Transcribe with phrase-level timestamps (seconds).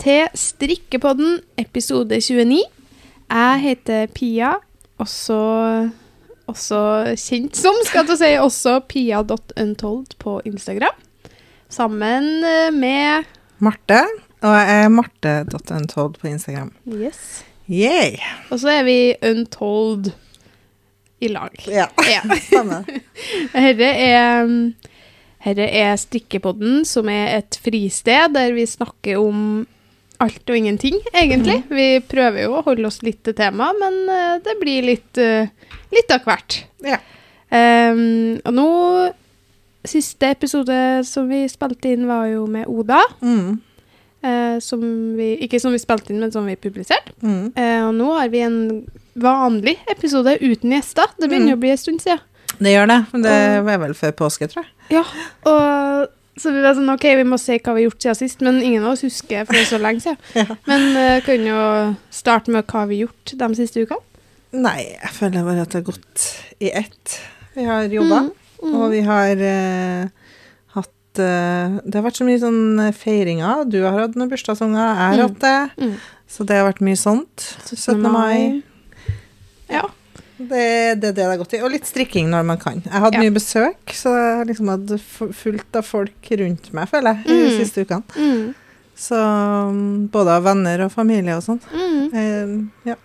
[0.00, 2.62] Til Strikkepodden episode 29.
[3.30, 4.52] Jeg heter Pia,
[5.00, 5.38] også,
[6.50, 6.80] også
[7.18, 10.96] kjent som, skal jeg si, også pia.untold på Instagram.
[11.72, 13.24] Sammen eh, med
[13.64, 14.02] Marte.
[14.44, 16.72] Og jeg er marte.untold på Instagram.
[16.86, 17.44] Yes.
[17.70, 18.18] Yay!
[18.52, 20.10] Og så er vi Untold
[21.24, 21.54] i lag.
[21.68, 22.20] Ja, Ja.
[22.50, 22.84] stemmer.
[23.54, 24.50] Dette er,
[25.46, 29.64] dette er Strikkepodden, som er et fristed der vi snakker om
[30.24, 31.60] alt og ingenting, egentlig.
[31.70, 35.48] Vi prøver jo å holde oss litt til temaet, men eh, det blir litt, eh,
[35.94, 36.62] litt av hvert.
[36.84, 36.98] Ja.
[37.54, 38.68] Um, og nå
[39.84, 43.02] Siste episode som vi spilte inn, var jo med Oda.
[43.20, 43.58] Mm.
[44.24, 44.80] Uh, som
[45.18, 47.12] vi, ikke som vi spilte inn, men som vi publiserte.
[47.20, 47.50] Mm.
[47.52, 48.56] Uh, og nå har vi en
[49.20, 51.12] vanlig episode uten gjester.
[51.20, 51.58] Det begynner Mm.
[51.58, 52.24] å bli en stund siden.
[52.56, 52.98] Det gjør det.
[53.12, 54.72] Men det var vel før påske, tror jeg.
[54.96, 55.04] Ja,
[55.52, 58.40] og så vi var sånn, ok, vi må se hva vi har gjort siden sist,
[58.42, 60.18] men ingen av oss husker, for det er så lenge siden.
[60.40, 60.56] Ja.
[60.66, 61.60] Men uh, kan jo
[62.10, 64.00] starte med hva vi har gjort de siste ukene.
[64.54, 66.24] Nei, jeg føler bare at det har gått
[66.62, 67.16] i ett.
[67.54, 68.24] Vi har jobba,
[68.64, 70.06] Mm, og vi har uh,
[70.72, 73.66] hatt uh, Det har vært så mye sånn feiringer.
[73.68, 75.24] Du har hatt noen bursdagsunger, jeg har Mm.
[75.26, 75.84] hatt det.
[75.84, 75.96] Mm.
[76.30, 77.44] Så det har vært mye sånt.
[77.68, 78.00] 17.
[78.08, 78.62] mai.
[79.68, 79.82] Ja.
[80.38, 81.60] Det, det er det det er gått i.
[81.62, 82.82] Og litt strikking når man kan.
[82.82, 83.20] Jeg hadde Ja.
[83.22, 87.38] mye besøk, så jeg har liksom hatt fullt av folk rundt meg, føler jeg, de
[87.44, 87.58] Mm.
[87.64, 88.02] siste ukene.
[88.16, 88.54] Mm.
[88.96, 91.60] Så um, både av venner og familie og sånn.
[91.72, 92.14] Mm.
[92.14, 92.96] Eh, ja.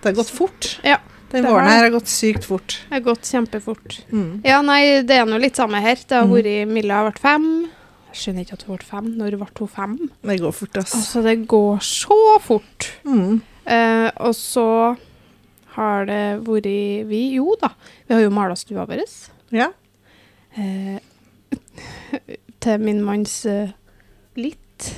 [0.00, 0.78] Det har gått fort.
[0.84, 0.98] Ja,
[1.32, 2.80] Den våren her har gått sykt fort.
[2.88, 4.00] Det har gått kjempefort.
[4.12, 4.40] Mm.
[4.44, 5.96] Ja, nei, det er nå litt samme her.
[5.96, 6.34] Det har Mm.
[6.34, 7.66] vært Milla har vært fem.
[8.12, 9.18] Jeg skjønner ikke at hun ble fem.
[9.18, 10.10] Når ble hun fem?
[10.24, 10.94] Det går fort, ass.
[10.94, 12.90] Altså, det går så fort.
[13.04, 13.40] Mm.
[13.66, 14.96] Eh, og så
[15.76, 16.68] har det vært
[17.10, 17.70] vi Jo da,
[18.06, 19.04] vi har jo mala stua vår.
[19.54, 19.70] Ja.
[20.56, 20.98] Eh,
[22.64, 23.72] til min manns eh,
[24.40, 24.90] litt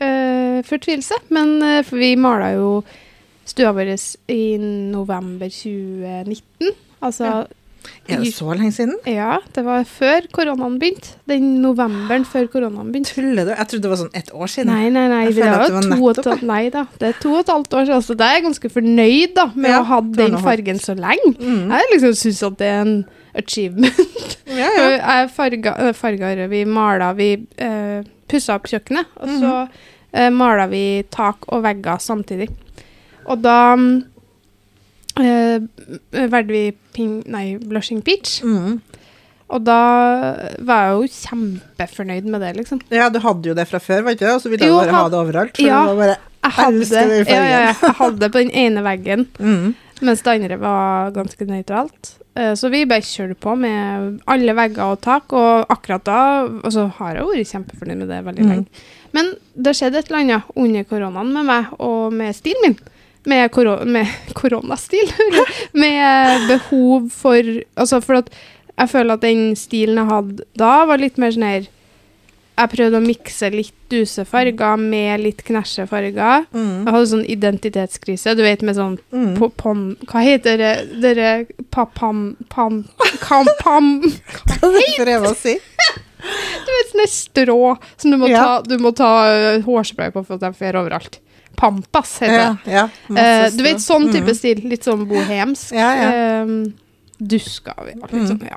[0.00, 1.22] eh, fortvilelse.
[1.34, 2.70] Men eh, vi mala jo
[3.50, 3.94] stua vår
[4.30, 6.76] i november 2019.
[7.00, 7.40] Altså Ja.
[8.10, 8.96] Er det så lenge siden?
[9.06, 11.14] ja, det var før koronaen begynte.
[11.30, 13.14] Den novemberen før koronaen begynte.
[13.14, 13.52] Tuller du?
[13.54, 14.72] Jeg trodde det var sånn ett år siden.
[14.72, 15.20] Nei, nei, nei.
[15.28, 16.84] Jeg føler er at det var to og nei da.
[16.98, 19.46] Det er to og et halvt år siden, så da er jeg ganske fornøyd da,
[19.54, 21.34] med Ja, å ha den fargen så lenge.
[21.38, 21.64] Mm.
[21.70, 22.96] Jeg liksom syns at det er en
[23.34, 24.36] achievement.
[24.50, 24.88] Ja, ja.
[25.20, 30.66] Jeg farga, øh, farga Vi mala Vi uh, pussa opp kjøkkenet, og så uh, mala
[30.70, 32.50] vi tak og vegger samtidig.
[33.30, 33.74] Og da
[35.20, 36.64] uh, valgte vi
[36.96, 38.40] pink, nei, blushing peach.
[38.42, 38.80] Mm.
[39.50, 39.78] Og da
[40.62, 42.80] var jeg jo kjempefornøyd med det, liksom.
[42.94, 44.34] ja, du hadde jo det fra før, var ikke det?
[44.36, 45.56] Og så ville du bare ha- det overalt.
[45.56, 45.80] For Ja.
[45.86, 49.74] det var bare Jeg hadde, ja, ja, jeg hadde det på den ene veggen, mm.
[50.06, 52.14] mens det andre var ganske nøytralt.
[52.36, 56.70] Eh, Så vi bare kjørte på med alle vegger og tak, og akkurat da Og
[56.72, 58.48] så har jeg vært kjempefornøyd med det veldig Mm.
[58.54, 58.66] lenge.
[59.12, 62.78] Men det skjedde et eller annet under koronaen med meg og med stilen min.
[63.28, 65.10] Med, koro med koronastil.
[65.82, 67.44] med behov for
[67.76, 68.30] Altså, for at
[68.80, 71.66] jeg føler at den stilen jeg hadde da, var litt mer sånn her
[72.60, 76.44] Jeg prøvde å mikse litt duse farger med litt knæsje farger.
[76.52, 76.84] Mm.
[76.86, 79.32] Jeg hadde sånn identitetskrise, du vet, med sånn Mm.
[79.38, 80.72] på, pom, Hva heter det?
[81.02, 81.30] Dere
[81.72, 82.36] papam...
[82.48, 82.84] Pam...
[83.26, 85.56] Kam, pam Hva heter det du prøver å si?
[86.20, 87.58] Du vet, sånne strå
[87.96, 88.44] som du må Ja.
[88.44, 91.20] ta, du må ta uh, hårspray på for at de fer overalt.
[91.56, 92.72] Pampas heter det.
[92.72, 94.36] ja, masse du vet, sånn type Mm.
[94.38, 94.60] stil.
[94.70, 95.72] Litt sånn bohemsk.
[95.76, 96.10] Ja, ja.
[96.42, 96.46] Eh,
[97.20, 98.38] duska vi alt, liksom.
[98.40, 98.48] Mm.
[98.50, 98.56] ja.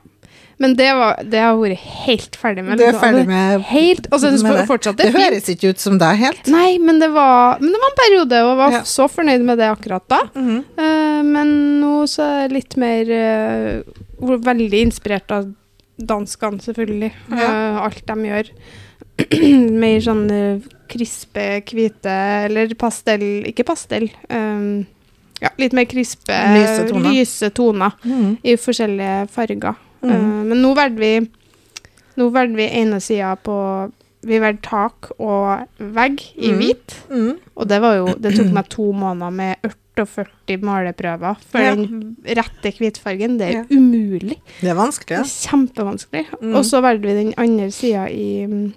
[0.61, 2.77] Men det, var, det har jeg vært helt ferdig med.
[2.79, 2.99] Liksom.
[3.01, 4.67] ferdig med Helt, og så med det.
[4.69, 6.47] fortsatt Det høres ikke ut som deg helt.
[6.47, 8.81] Nei, men det var, men det var en periode, og jeg var Ja.
[8.87, 10.21] så fornøyd med det akkurat da.
[10.35, 10.63] Mm -hmm.
[10.77, 13.81] uh, men nå så er jeg litt mer uh,
[14.23, 15.53] Veldig inspirert av
[16.09, 17.11] danskene, selvfølgelig.
[17.31, 17.49] Ja.
[17.49, 18.51] Uh, alt de gjør.
[19.83, 22.13] mer sånn eh, krispe, hvite
[22.47, 24.07] Eller pastell Ikke pastell.
[24.25, 24.85] Um,
[25.43, 27.09] ja, litt mer krispe, Lyse toner.
[27.11, 28.29] lyse toner mm.
[28.47, 29.75] i forskjellige farger.
[30.01, 30.09] Mm.
[30.09, 31.13] Uh, men nå valgte vi
[32.19, 33.57] Nå valgte vi ene sida på
[34.23, 36.59] Vi valgte tak og vegg i mm.
[36.59, 36.99] hvit.
[37.11, 37.31] Mhm.
[37.53, 41.75] Og det var jo Det tok meg to måneder med 48 maleprøver for Ja.
[41.75, 43.37] den rette hvitfargen.
[43.37, 43.63] Det er Ja.
[43.71, 44.39] umulig.
[44.61, 46.25] Det er vanskelig, Det er kjempevanskelig.
[46.41, 46.55] Mm.
[46.55, 48.73] Og så valgte vi den andre sida i um,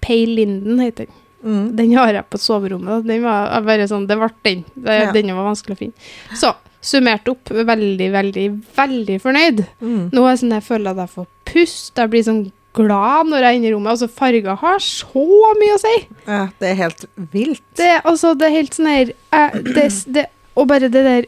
[0.00, 1.14] Pale Linden, heter den.
[1.44, 1.76] Mm.
[1.76, 3.06] Den har jeg på soverommet.
[3.06, 4.64] Den var bare sånn, Det ble den.
[4.76, 5.12] Det, Ja.
[5.12, 5.92] Den var vanskelig å finne.
[6.34, 9.66] Så summert opp, veldig, veldig, veldig fornøyd.
[9.82, 10.10] Mm.
[10.12, 11.94] Nå er det sånn jeg føler at jeg får pust.
[11.96, 13.90] Jeg blir sånn glad når jeg er inne i rommet.
[13.96, 15.24] Altså, farger har så
[15.60, 15.94] mye å si.
[16.26, 17.62] Ja, det er helt vilt.
[17.76, 20.26] Det, altså, det er helt sånn her jeg- det, det,
[20.56, 21.24] Og bare det der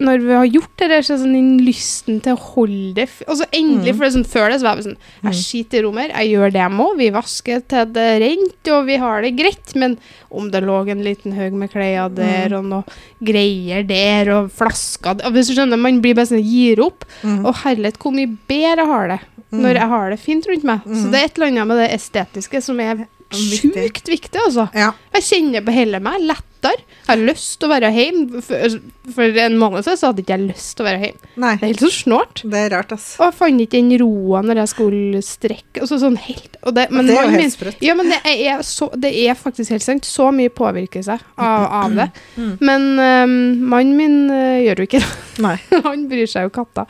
[0.00, 2.94] når vi har gjort det, der, så er det sånn den lysten til å holde
[2.94, 3.96] det Og så endelig, Mm.
[3.96, 5.42] for det er sånn, før det så var jeg sånn Jeg Mm.
[5.44, 8.96] skiter i romer, jeg gjør det jeg må, vi vasker til det rent, og vi
[8.96, 9.98] har det greit, men
[10.32, 12.58] om det lå en liten haug med klær der, Mm.
[12.58, 12.84] og noe
[13.22, 17.04] greier der, og flasker og Hvis du skjønner, man blir bare sånn gir opp.
[17.22, 17.44] Mm.
[17.46, 19.20] Og herlighet, hvor mye bedre jeg har det
[19.54, 20.80] når jeg har det fint rundt meg.
[20.84, 21.10] Så Mm.
[21.12, 23.06] det er et eller annet med det estetiske som er.
[23.34, 24.68] Sjukt viktig, altså.
[24.76, 24.92] Ja.
[25.14, 26.50] Jeg kjenner på hele meg lettere.
[26.64, 28.40] Jeg har lyst til å være hjemme.
[28.42, 28.76] For,
[29.12, 31.32] for en måned siden så hadde ikke jeg lyst til å være hjemme.
[31.44, 32.42] Nei, Det er helt så snålt.
[32.54, 33.08] det er rart, ass.
[33.20, 35.82] Og jeg fant ikke den roa når jeg skulle strekke.
[35.84, 37.84] Altså sånn helt og det, men det er jo helt sprøtt.
[37.84, 40.08] Ja, men det er, så, det er faktisk helt sant.
[40.08, 42.08] Så mye påvirker seg av, av det.
[42.40, 42.54] Mm.
[42.64, 43.36] Men um,
[43.74, 45.12] mannen min uh, gjør jo ikke det.
[45.84, 46.86] Han bryr seg jo katta.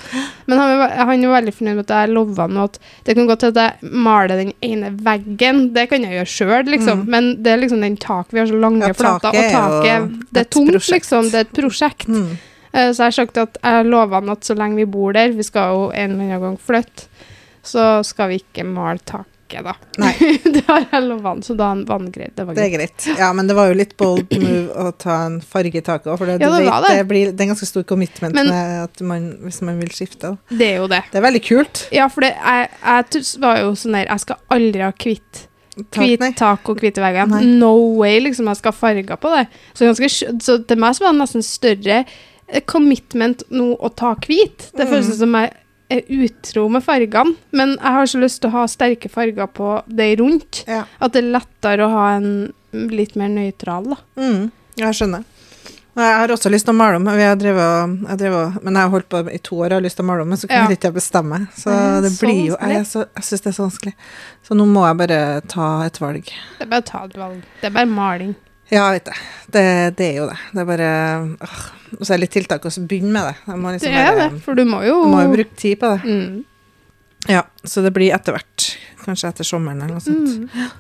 [0.47, 2.77] Men han, han er veldig fornøyd med at jeg lova han at
[3.07, 5.63] det kan godt hende at jeg maler den ene veggen.
[5.75, 7.05] Det kan jeg gjøre sjøl, liksom.
[7.05, 7.11] Mm.
[7.15, 10.43] Men det er liksom den taket Vi har så lange Ja, flater, og taket Det
[10.47, 10.99] er tungt, prosjekt.
[11.05, 11.31] liksom.
[11.31, 12.09] Det er et prosjekt.
[12.09, 12.33] Mm.
[12.75, 15.31] Eh, Så jeg har sagt at jeg lover han at så lenge vi bor der,
[15.33, 17.07] vi skal jo en eller annen gang flytte,
[17.63, 19.31] så skal vi ikke male taket,
[19.65, 19.73] da.
[20.55, 22.35] Det har jeg lova så da han vanngreit.
[22.37, 22.97] Det var Det er greit.
[23.05, 23.19] greit.
[23.21, 26.19] Ja, men det var jo litt bold move å ta en farge i taket òg,
[26.19, 27.07] for det, Ja, det vet, det.
[27.09, 28.51] blir, det er ganske stor commitment Men-
[29.07, 30.21] man, hvis man vil skifte.
[30.35, 30.37] Da.
[30.51, 31.03] Det er jo det.
[31.13, 31.89] Det er veldig kult.
[31.93, 35.49] Ja, for det, jeg, jeg var jo sånn der Jeg skal aldri ha hvitt Tak,
[35.77, 37.27] Hvit tak og hvite vegger.
[37.59, 38.47] No way, liksom.
[38.47, 39.47] Jeg skal ha farger på det.
[39.75, 40.09] Så, ganske,
[40.43, 41.99] så til meg så var det nesten større
[42.49, 44.71] eh, commitment nå å ta hvit.
[44.77, 44.91] Det Mm.
[44.93, 45.53] føles som jeg
[45.91, 49.83] er utro med fargene, men jeg har så lyst til å ha sterke farger på
[49.89, 50.65] det rundt.
[50.67, 50.85] Ja.
[51.01, 53.97] At det er lettere å ha en litt mer nøytral, da.
[54.17, 54.51] Mm,
[54.81, 55.25] jeg skjønner.
[55.95, 57.43] Jeg har også lyst til å male om, drevet,
[58.09, 60.09] jeg drevet, men jeg har holdt på i to år og har lyst til å
[60.09, 60.65] male om, men så Ja.
[60.65, 61.39] kunne ikke jeg bestemme.
[61.55, 61.71] Så
[62.03, 62.57] det blir jo.
[62.61, 63.93] Jeg, jeg syns det er så vanskelig.
[64.43, 66.25] Så nå må jeg bare ta et valg.
[66.25, 67.45] Det er bare å ta et valg.
[67.61, 68.35] Det er bare maling.
[68.73, 69.17] Ja, jeg vet det.
[69.55, 69.65] Det,
[69.97, 70.39] det er jo det.
[70.53, 70.91] Det er bare
[71.47, 71.57] åh,
[71.95, 73.55] Og så er det litt tiltak å begynne med det.
[73.55, 75.93] Må Det liksom er bare, det, for du må jo må jo bruke tid på
[75.95, 76.03] det.
[76.11, 76.45] Mm.
[77.29, 78.71] Ja, så det blir etter hvert.
[79.05, 80.51] Kanskje etter sommeren eller noe sånt.
[80.51, 80.71] Mm.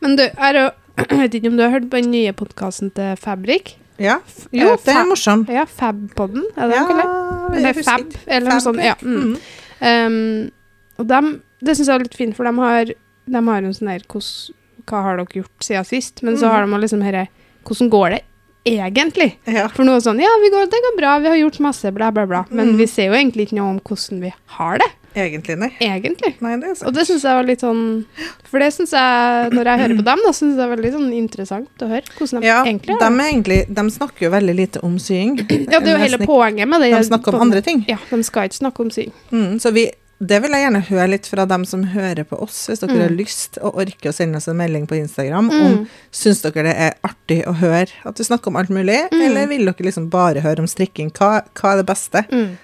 [0.00, 0.70] Men du, Jeg
[1.20, 3.76] vet ikke om du har hørt på den nye podkasten til Fabrik?
[3.98, 4.18] Ja,
[4.52, 5.46] jo, Eh, det er morsom.
[5.48, 7.56] Ja, Fab-podden, er det Ja, den kaller?
[7.56, 8.82] Eller Fab, eller noe sånt.
[8.84, 8.94] Ja.
[9.00, 9.36] Mm.
[9.80, 10.06] Mm.
[10.06, 10.50] Um,
[10.98, 13.88] og dem, det syns jeg er litt fint, for de har, de har en sånn
[14.06, 14.52] hvordan-
[14.86, 16.22] Hva har dere gjort siden sist?
[16.22, 16.50] Men så Mm.
[16.52, 17.28] har de liksom herre
[17.64, 18.22] Hvordan går det
[18.64, 19.36] egentlig?
[19.46, 19.66] Ja.
[19.68, 22.24] For noe sånn Ja, vi går, det går bra, vi har gjort masse, bla, bla,
[22.26, 22.44] bla.
[22.50, 22.76] Men Mm.
[22.78, 25.70] vi ser jo egentlig ikke noe om hvordan vi har det, Egentlig, nei.
[25.80, 26.34] egentlig.
[26.44, 26.88] Nei, det er sant.
[26.90, 27.82] Og det syns jeg var litt sånn
[28.50, 30.92] For det syns jeg, når jeg hører på dem, da, syns jeg det er veldig
[30.96, 33.20] sånn interessant å høre hvordan de Ja, egentlig de, har det.
[33.24, 35.36] er egentlig, de snakker jo veldig lite om sying.
[35.72, 36.92] Ja, det er jo hele poenget med det.
[36.94, 37.84] De snakker om andre ting.
[37.88, 39.12] Ja, de skal ikke snakke om syng.
[39.32, 39.86] Mm, så vi,
[40.18, 43.00] det vil jeg gjerne høre litt fra dem som hører på oss, hvis dere Mm.
[43.02, 45.64] har lyst og orker å sende oss en melding på Instagram Mm.
[45.66, 49.20] om Syns dere det er artig å høre at vi snakker om alt mulig, Mm.
[49.26, 51.10] eller vil dere liksom bare høre om strikking?
[51.12, 52.24] Hva, hva er det beste?
[52.32, 52.56] Mm.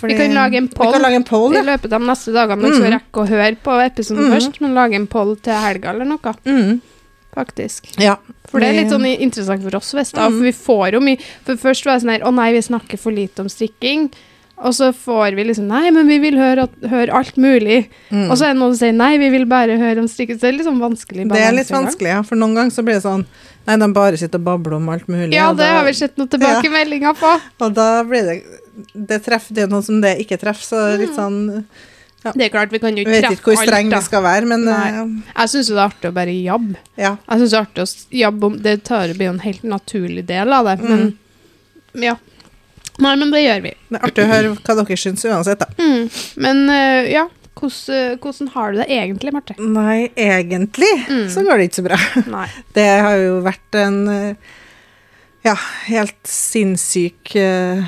[0.00, 0.92] Fordi- Vi kan lage en Vi poll.
[0.92, 1.62] kan lage en poll, I ja.
[1.62, 2.60] løpet av de neste dagene.
[2.62, 2.78] men Mm.
[2.80, 4.32] så rekke å høre på episoden Mm.
[4.34, 6.80] først, men lage en poll til helga eller noe, Mm.
[7.34, 7.98] faktisk.
[7.98, 8.16] ja.
[8.48, 10.38] For det er litt sånn interessant for oss, hvis da, Mm.
[10.38, 12.98] For vi får jo mye For først var det sånn her Å nei, vi snakker
[12.98, 14.12] for lite om strikking.
[14.58, 17.88] Og så får vi liksom Nei, men vi vil høre, høre alt mulig.
[18.10, 18.30] Mm.
[18.30, 20.36] Og så er det noen som sier nei, vi vil bare høre om strikking.
[20.38, 22.22] Så det er litt sånn vanskelig Det er litt vanskelig, ja.
[22.22, 23.26] For noen ganger så blir det sånn
[23.66, 25.32] Nei, de bare sitter og babler om alt mulig.
[25.34, 27.40] Ja, det har vi sett noen tilbakemeldinger på.
[27.60, 28.44] Og da blir det
[28.92, 31.38] Det treffer det er noe som det ikke treffer, så litt sånn
[32.26, 34.46] Det er klart, vi kan jo Jeg ikke vet ikke hvor streng vi skal være,
[34.50, 34.88] men Nei.
[34.90, 36.76] eh, Jeg syns jo det er artig å bare jabbe.
[36.98, 37.12] ja.
[37.28, 39.62] Jeg synes det er artig å jobbe jabbe om Det tar blir jo en helt
[39.62, 41.06] naturlig del av det, men
[42.02, 42.16] ja.
[42.98, 43.72] Nei, men det gjør vi.
[43.92, 45.66] Det er artig å høre hva dere syns uansett, da.
[45.76, 46.06] Mm.
[46.40, 49.56] Men uh, ja, hvordan, hvordan har du det egentlig, Marte?
[49.60, 51.26] Nei, egentlig Mm.
[51.32, 51.98] så går det ikke så bra.
[52.36, 52.46] Nei.
[52.76, 54.54] Det har jo vært en eh,
[55.44, 55.54] ja,
[55.86, 57.84] helt sinnssyk eh,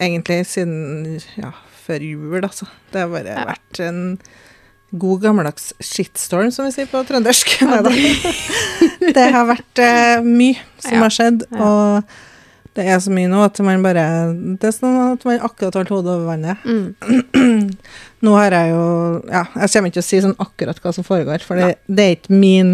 [0.00, 1.50] Egentlig siden ja,
[1.84, 2.66] før jul, altså.
[2.92, 3.44] Det har bare Ja.
[3.50, 4.18] vært en
[4.96, 7.52] god gammeldags shitstorm, som vi sier på trøndersk.
[7.60, 7.82] Ja,
[9.14, 11.04] det har vært uh, mye som Ja.
[11.04, 12.02] har skjedd, og
[12.78, 14.04] det er så mye nå at man bare
[14.60, 16.64] Det er sånn at man akkurat holdt hodet over vannet.
[16.64, 17.70] Mm.
[18.24, 18.84] Nå har jeg jo
[19.30, 22.04] Ja, jeg kommer ikke til å si sånn akkurat hva som foregår, for det, det
[22.06, 22.72] er ikke min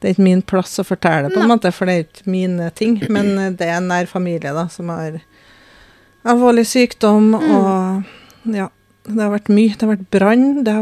[0.00, 2.30] det er ikke min plass å fortelle det, på en måte, for det er ikke
[2.32, 2.94] mine ting.
[3.12, 5.18] Men eh, det er en nær familie da, som har
[6.24, 7.50] alvorlig sykdom, Mm.
[7.50, 8.04] og
[8.54, 8.68] ja,
[9.06, 9.76] det har vært mye.
[9.76, 10.74] Det har vært brann, det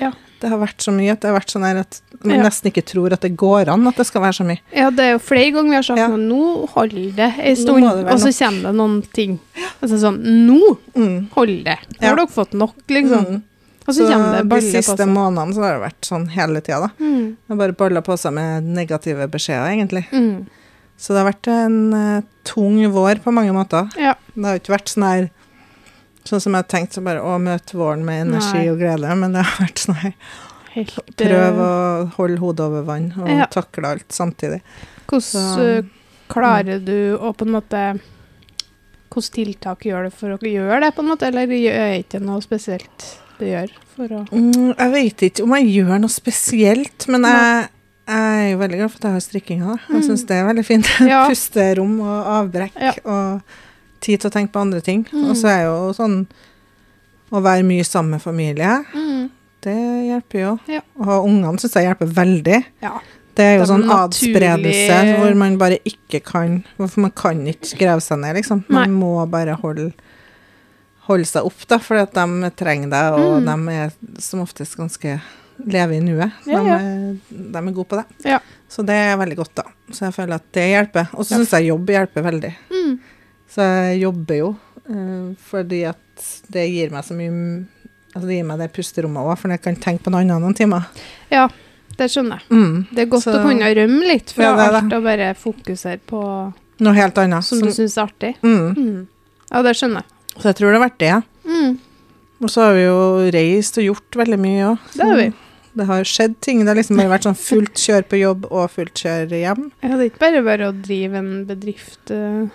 [0.00, 0.12] Ja.
[0.42, 2.42] Det har vært så mye at det har vært sånn at man Ja.
[2.42, 4.58] nesten ikke tror at det går an at det skal være så mye.
[4.74, 6.08] Ja, det er jo flere ganger vi har sagt Ja.
[6.08, 9.38] nå, holder det en stund, det og så kommer det noen ting.
[9.80, 11.28] Altså sånn, nå Mm.
[11.30, 11.78] holder det.
[12.00, 13.24] Nå har dere fått nok, liksom.
[13.26, 13.42] Mm.
[13.86, 16.60] Og så, Så det de baller på siste månedene så har det vært sånn hele
[16.60, 16.90] tida, da.
[17.00, 17.36] Mm.
[17.36, 20.06] Det har bare balla på seg med negative beskjeder, egentlig.
[20.12, 20.46] Mm.
[21.02, 23.88] Så det har vært en uh, tung vår på mange måter.
[23.98, 24.12] Ja.
[24.36, 25.30] Det har jo ikke vært sånn her
[26.22, 28.68] Sånn som jeg tenkte så bare å møte våren med energi Nei.
[28.70, 30.12] og glede, men det har vært sånn her
[30.76, 31.72] Helt, eh, Prøv å
[32.14, 33.48] holde hodet over vann og Ja.
[33.50, 34.60] takle alt samtidig.
[35.10, 35.88] Hvordan eh,
[36.30, 37.82] klarer du å på en måte
[39.12, 41.26] Hvilke tiltak gjør du for å gjøre det, på en måte?
[41.26, 43.08] Eller gjør jeg ikke noe spesielt
[43.40, 47.68] du gjør for å Mm, jeg vet ikke om jeg gjør noe spesielt, men jeg,
[48.08, 49.74] jeg er veldig glad for at jeg har strikkinga.
[49.88, 50.06] Jeg Mm.
[50.08, 50.88] syns det er veldig fint.
[51.08, 51.26] Ja.
[51.30, 52.92] Pusterom og avbrekk Ja.
[53.04, 53.42] og
[54.00, 55.06] tid til å tenke på andre ting.
[55.12, 55.30] Mm.
[55.30, 56.26] Og så er jo sånn
[57.32, 59.30] å være mye sammen med familie, mm.
[59.62, 59.76] det
[60.10, 60.58] hjelper jo.
[60.68, 60.80] Ja.
[60.98, 62.64] Og ungene syns jeg hjelper veldig.
[62.82, 62.98] Ja.
[63.34, 67.10] Det er jo Det er sånn naturlig- adspredelse hvor man bare ikke kan Hvorfor man
[67.16, 68.64] kan ikke grave seg ned, liksom.
[68.68, 69.92] Man må bare holde,
[71.08, 73.46] holde seg opp, da, fordi at de trenger deg, og Mm.
[73.66, 75.20] de er som oftest ganske
[75.66, 76.32] Lever i nuet.
[76.46, 76.76] Ja, de, ja.
[76.78, 78.04] Er, de er gode på det.
[78.24, 78.38] Ja.
[78.68, 79.62] Så det er veldig godt, da.
[79.92, 81.08] Så jeg føler at det hjelper.
[81.14, 81.38] Og så Ja.
[81.42, 82.52] syns jeg jobb hjelper veldig.
[82.72, 82.98] Mm.
[83.52, 84.48] Så jeg jobber jo
[84.90, 85.98] uh, fordi at
[86.52, 87.66] det gir meg så mye
[88.14, 90.52] Altså det gir meg det pusterommet òg, for jeg kan tenke på noe annet noen
[90.54, 90.84] timer.
[91.32, 91.46] Ja,
[91.96, 92.48] det skjønner jeg.
[92.52, 92.74] Mm.
[92.92, 95.98] Det er godt Så- å kunne rømme litt fra Ja, det alt og bare fokusere
[96.06, 97.42] på Noe helt annet.
[97.44, 98.34] som som- du syns er artig.
[98.42, 98.74] mm.
[98.76, 99.06] Mm.
[99.50, 100.04] Ja, det skjønner jeg.
[100.36, 101.24] Så jeg tror det har vært det.
[101.46, 101.78] Mm.
[102.42, 104.78] Og så har vi jo reist og gjort veldig mye òg.
[104.92, 105.32] Det har vi.
[105.74, 106.58] Det har skjedd ting.
[106.60, 109.62] Det har liksom bare vært sånn fullt kjør på jobb og fullt kjør hjem.
[109.80, 112.02] Ja, det er ikke bare bare å drive en bedrift.
[112.12, 112.48] uh,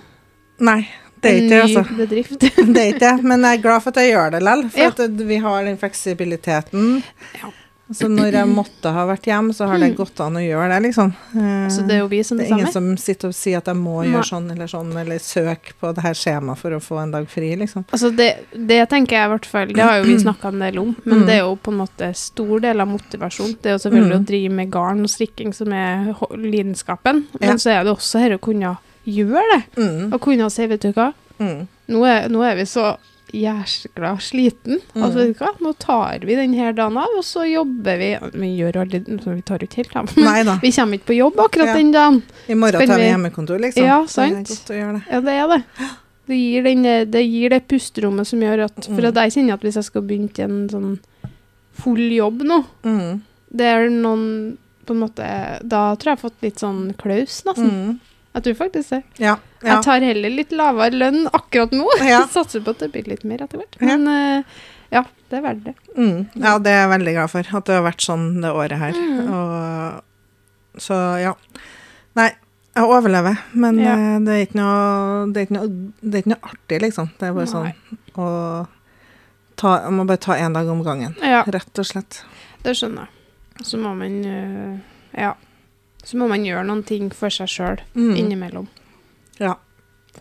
[0.60, 0.80] Nei,
[1.22, 1.96] det er ikke det, ny altså.
[1.98, 2.40] bedrift.
[2.46, 4.70] Det er ikke det, men jeg er glad for at jeg gjør det likevel.
[4.76, 4.92] For Ja.
[5.08, 6.92] at vi har den fleksibiliteten.
[7.42, 7.52] Ja.
[7.90, 9.96] Så når jeg måtte ha vært hjemme, så har det Mm.
[9.96, 11.14] gått an å gjøre det, liksom.
[11.36, 13.66] Eh, Så det er jo vi som det er ingen som sitter og sier at
[13.66, 17.02] jeg må gjøre sånn eller sånn, eller søke på det her skjemaet for å få
[17.02, 17.86] en dag fri, liksom.
[17.94, 20.80] Altså det, det tenker jeg i hvert fall, det har jo vi snakka en del
[20.80, 21.26] om, men Mm.
[21.26, 23.56] det er jo på en måte stor del av motivasjon.
[23.62, 24.20] Det er jo selvfølgelig Mm.
[24.20, 27.48] å drive med garn og strikking som er lidenskapen, lidenskapen, Ja.
[27.48, 28.78] men så er det også her å kunne
[29.08, 29.64] gjøre det.
[29.78, 30.14] Mm.
[30.14, 31.68] Og kunne si, vet du hva, Mm.
[31.90, 32.98] nå er, nå er vi så
[33.34, 34.80] jæskla sliten.
[34.96, 35.04] Mm.
[35.04, 38.50] Altså, vet du hva, nå tar vi denne dagen av, og så jobber vi Vi
[38.62, 40.12] gjør aldri Vi tar jo ikke helt av,
[40.62, 41.76] vi kommer ikke på jobb akkurat Ja.
[41.76, 42.22] den dagen.
[42.48, 43.84] I morgen Skal tar vi hjemmekontor, liksom.
[43.86, 45.04] Ja, Det er godt å gjøre det.
[45.12, 45.64] Ja, det er det.
[46.28, 46.82] Det gir, den,
[47.12, 49.06] det gir det pusterommet som gjør at For Mm.
[49.08, 51.00] at jeg kjenner at hvis jeg skal begynne til en sånn
[51.72, 53.22] full jobb nå, Mm.
[53.56, 55.24] det er noen på en måte
[55.64, 57.72] Da tror jeg jeg har fått litt sånn klaus, nesten.
[57.72, 58.00] Mm.
[58.38, 59.00] Jeg tror faktisk det.
[59.18, 59.32] Ja.
[59.64, 59.68] ja.
[59.72, 61.88] Jeg tar heller litt lavere lønn akkurat nå.
[62.06, 62.20] Ja.
[62.36, 63.78] Satser på at det blir litt mer etter hvert.
[63.82, 64.58] Men eh,
[64.94, 65.02] ja,
[65.32, 65.74] det er verdt det.
[65.98, 66.20] Mm.
[66.38, 69.00] ja, det er jeg veldig glad for, at det har vært sånn det året her.
[69.02, 69.32] Mm.
[69.34, 71.32] Og, så ja.
[72.20, 72.28] Nei,
[72.78, 73.96] jeg overlever, men Ja.
[73.98, 75.72] eh, det, er noe, det, er noe,
[76.04, 77.10] det er ikke noe artig, liksom.
[77.18, 77.74] Det er bare Nei.
[77.74, 78.30] sånn å
[79.58, 82.22] ta, Jeg må bare ta én dag om gangen, Ja, rett og slett.
[82.62, 83.66] det skjønner jeg.
[83.66, 84.78] Så må man eh,
[85.18, 85.34] Ja.
[86.08, 88.14] Så må man gjøre noen ting for seg sjøl Mm.
[88.16, 88.68] innimellom.
[89.42, 89.56] Ja,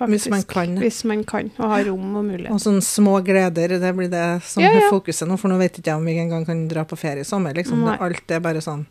[0.00, 0.74] hvis man kan.
[0.82, 2.50] Hvis man kan, og har rom og mulighet.
[2.52, 4.90] Og sånne små gleder, det blir det som Ja, ja.
[4.90, 7.24] fokuset nå, for nå vet ikke jeg om vi engang kan dra på ferie i
[7.24, 7.84] sommer, liksom.
[7.86, 7.96] Nei.
[8.00, 8.84] Alt er bare sånn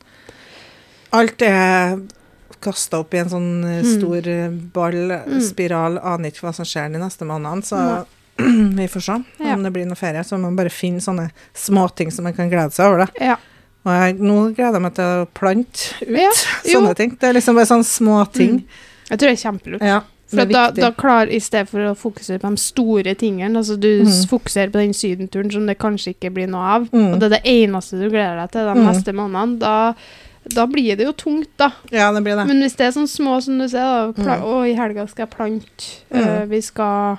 [1.14, 2.00] Alt er
[2.62, 4.00] kasta opp i en sånn stor Mm.
[4.00, 4.94] stor eh, ball,
[5.28, 5.42] Mm.
[5.42, 8.06] spiral, aner ikke hva som skjer de neste månedene, så
[8.38, 9.54] vi får se Ja.
[9.54, 10.24] om det blir noe ferie.
[10.24, 13.08] Så må man bare finne sånne småting som man kan glede seg over, da.
[13.26, 13.36] Ja.
[13.86, 16.32] Og jeg, nå gleder jeg meg til å plante ut Ja,
[16.66, 16.80] jo.
[16.80, 17.12] sånne ting.
[17.22, 18.60] Det er liksom bare sånne små ting.
[18.64, 18.84] Mm.
[19.12, 19.82] Jeg tror det er kjempelurt.
[19.86, 23.78] Ja, For da, da klar, I stedet for å fokusere på de store tingene, altså
[23.80, 24.10] du Mm.
[24.28, 27.14] fokuserer på den sydenturen som det kanskje ikke blir noe av, Mm.
[27.14, 28.86] og det er det eneste du gleder deg til de Mm.
[28.90, 29.94] neste månedene, da,
[30.50, 31.72] da blir det jo tungt, da.
[31.92, 32.48] Ja, det blir det.
[32.48, 34.42] Men hvis det er sånn små som du sier, da Mm.
[34.42, 37.18] Å, i helga skal jeg plante, øh, vi skal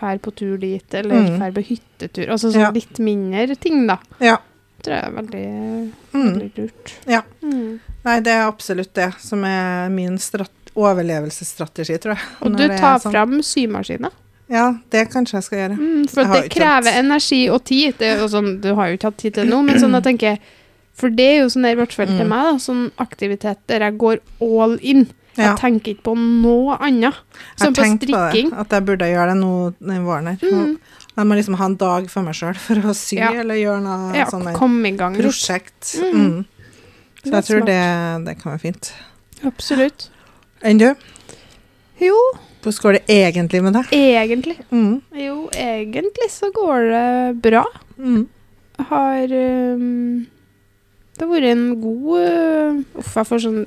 [0.00, 1.38] fære på tur dit, eller Mm.
[1.38, 2.28] fære på hyttetur.
[2.30, 2.70] Altså sånn Ja.
[2.70, 3.98] litt mindre ting, da.
[4.20, 4.38] Ja.
[4.82, 6.24] Tror jeg er veldig, Mm.
[6.32, 6.94] veldig lurt.
[7.06, 7.22] Ja.
[7.42, 7.80] Mm.
[8.04, 10.16] Nei, det er absolutt det som er min
[10.76, 12.24] overlevelsesstrategi, tror jeg.
[12.42, 13.12] Og du tar sånn.
[13.12, 14.10] fram symaskina.
[14.50, 15.76] Ja, det kanskje jeg skal gjøre.
[15.78, 17.98] Mm, for Jeg har det krever hatt- energi og tid.
[17.98, 20.02] Det jo sånn, du har jo ikke hatt tid til det nå, men sånn jeg
[20.04, 20.38] tenker
[20.92, 22.28] For det er jo sånn i hvert fall til Mm.
[22.28, 25.06] meg, da, sånn aktivitet der jeg går all in.
[25.38, 25.54] Ja.
[25.54, 27.14] Jeg tenker ikke på noe annet.
[27.56, 30.36] Som Jeg på tenkte på det, at jeg burde gjøre det nå den våren her.
[30.42, 30.78] Mm.
[31.20, 33.28] Jeg må liksom ha en dag for meg sjøl for å sy Ja.
[33.42, 34.46] eller gjøre noe Ja, sånn
[35.20, 35.90] prosjekt.
[36.00, 36.14] Mm.
[36.16, 36.44] Mm.
[37.20, 37.80] Så jeg tror det,
[38.24, 38.92] det kan være fint.
[39.44, 40.06] Absolutt.
[40.64, 40.94] Enn du?
[42.00, 42.16] Jo,
[42.62, 43.92] Hvordan går det egentlig med deg?
[43.92, 44.56] egentlig.
[44.72, 45.02] Mm.
[45.16, 47.64] Jo, egentlig så går det bra.
[47.98, 48.26] Mm.
[48.88, 50.26] Har øhm,
[51.20, 53.58] Det har vært en god Uff, jeg får sånn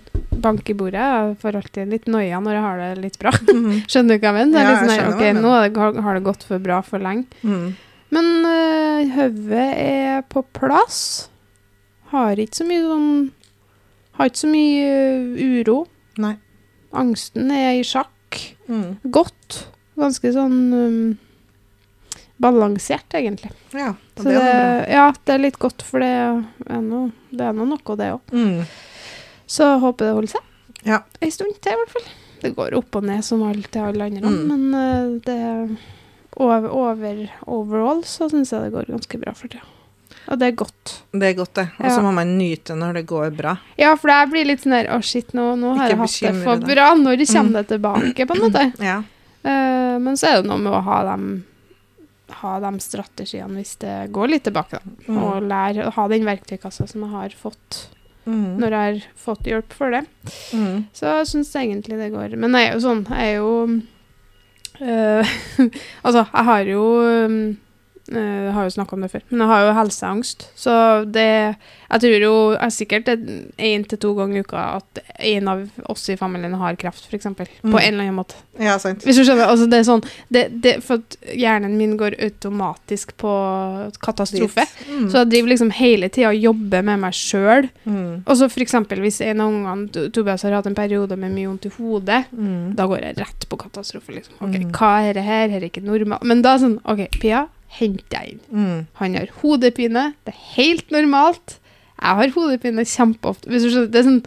[0.43, 0.97] bank i bordet.
[1.05, 3.31] Jeg får alltid litt noia når jeg har det litt bra.
[3.53, 3.75] Mhm.
[3.85, 4.53] Skjønner du hva jeg mener?
[4.53, 6.99] Det er Ja, sånn jeg skjønner ok, nå har- har det gått for bra for
[7.03, 7.27] lenge.
[7.45, 7.67] Mm.
[8.13, 11.29] Men uh, hodet er på plass.
[12.13, 13.07] Har ikke så mye sånn
[14.17, 15.77] Har ikke så mye øh, uro.
[16.21, 16.35] Nei.
[16.93, 18.41] Angsten er i sjakk.
[18.69, 18.97] Mm.
[19.09, 19.63] Godt.
[19.97, 21.17] Ganske sånn um,
[22.41, 23.49] balansert, egentlig.
[23.73, 28.11] Ja, Så det ja, det er litt godt, for det er er noe, noe det
[28.13, 28.21] òg.
[28.31, 28.65] Mm.
[29.47, 30.41] Så håper det holder seg.
[30.85, 30.99] Ja.
[31.21, 32.07] Ei stund til, i hvert fall.
[32.43, 34.47] Det går opp og ned som alt til alle andre, Mm.
[34.47, 35.77] men eh, det
[36.37, 39.63] over, over overall så syns jeg det går ganske bra for tida.
[40.31, 40.91] Og det er godt.
[41.11, 41.65] Det er godt, det.
[41.79, 42.01] Og så Ja.
[42.05, 43.57] må man nyte når det går bra.
[43.77, 46.35] Ja, for jeg blir litt sånn der Å, shit, nå, nå har Ikke jeg hatt
[46.37, 46.93] det for bra.
[46.95, 47.53] Når kommer Mm.
[47.53, 48.73] det tilbake, på en måte?
[48.91, 49.03] Ja.
[49.45, 51.43] Uh, men så er det noe med å ha dem
[52.41, 54.95] ha de strategiene hvis det går litt tilbake, da.
[55.07, 55.17] Mm.
[55.23, 57.83] Og lære å ha den verktøykassa som jeg har fått
[58.23, 58.55] Mm.
[58.55, 60.05] når jeg har fått hjelp for det.
[60.55, 60.85] Mm.
[60.95, 62.37] Så jeg syns egentlig det går.
[62.39, 63.49] Men jeg er jo sånn, jeg er jo
[64.87, 65.33] øh,
[66.07, 66.85] Altså, jeg har jo
[68.11, 70.49] Jeg har jo snakka om det før, men jeg har jo helseangst.
[70.59, 70.73] Så
[71.09, 71.55] det
[71.93, 73.05] Jeg tror jo jeg er sikkert
[73.57, 77.23] én til to ganger i uka at en av oss i familien har kreft, f.eks.
[77.23, 77.75] På Mm.
[77.79, 78.35] en eller annen måte.
[78.59, 79.03] Ja, sant.
[79.05, 79.47] Hvis du skjønner?
[79.47, 83.31] Altså, det er sånn det, det, For at hjernen min går automatisk på
[84.03, 84.65] katastrofe.
[84.89, 85.07] Mm.
[85.11, 87.69] Så jeg driver liksom hele tida og jobber med meg sjøl.
[87.85, 88.23] Mm.
[88.25, 91.65] Og så eksempel hvis en av ungene Tobias har hatt en periode med mye vondt
[91.69, 92.75] i hodet, Mm.
[92.75, 94.09] da går jeg rett på katastrofe.
[94.13, 94.33] liksom.
[94.41, 94.71] Ok, Mm.
[94.71, 95.47] Hva er det her?
[95.49, 96.23] Her er ikke normalt.
[96.23, 97.47] Men da er sånn OK, Pia,
[97.79, 98.43] hent deg inn.
[98.49, 98.81] Mm.
[98.99, 100.09] Han har hodepine.
[100.25, 101.57] Det er helt normalt.
[101.99, 103.49] Jeg har hodepine kjempeofte.
[103.49, 104.21] Er sånn,